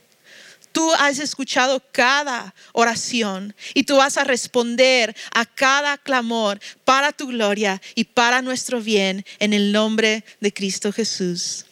Tú 0.72 0.94
has 0.94 1.18
escuchado 1.18 1.82
cada 1.92 2.54
oración 2.72 3.56
y 3.74 3.84
tú 3.84 3.96
vas 3.98 4.18
a 4.18 4.24
responder 4.24 5.16
a 5.34 5.46
cada 5.46 5.98
clamor 5.98 6.60
para 6.86 7.12
tu 7.12 7.28
gloria 7.28 7.82
y 7.96 8.04
para 8.04 8.44
nuestro 8.44 8.80
bien 8.80 9.26
en 9.40 9.54
el 9.54 9.72
nombre 9.72 10.24
de 10.40 10.54
Cristo 10.54 10.92
Jesús. 10.92 11.66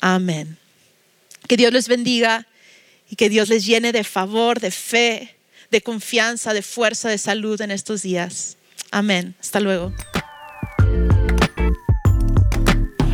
Amén. 0.00 0.61
Que 1.48 1.56
Dios 1.56 1.72
les 1.72 1.88
bendiga 1.88 2.46
y 3.08 3.16
que 3.16 3.28
Dios 3.28 3.48
les 3.48 3.66
llene 3.66 3.92
de 3.92 4.04
favor, 4.04 4.60
de 4.60 4.70
fe, 4.70 5.36
de 5.70 5.80
confianza, 5.80 6.54
de 6.54 6.62
fuerza, 6.62 7.08
de 7.08 7.18
salud 7.18 7.60
en 7.60 7.70
estos 7.70 8.02
días. 8.02 8.56
Amén. 8.90 9.34
Hasta 9.40 9.60
luego. 9.60 9.92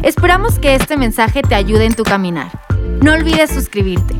Esperamos 0.02 0.58
que 0.58 0.74
este 0.74 0.96
mensaje 0.96 1.42
te 1.42 1.54
ayude 1.54 1.84
en 1.84 1.94
tu 1.94 2.04
caminar. 2.04 2.50
No 3.02 3.12
olvides 3.12 3.50
suscribirte. 3.50 4.14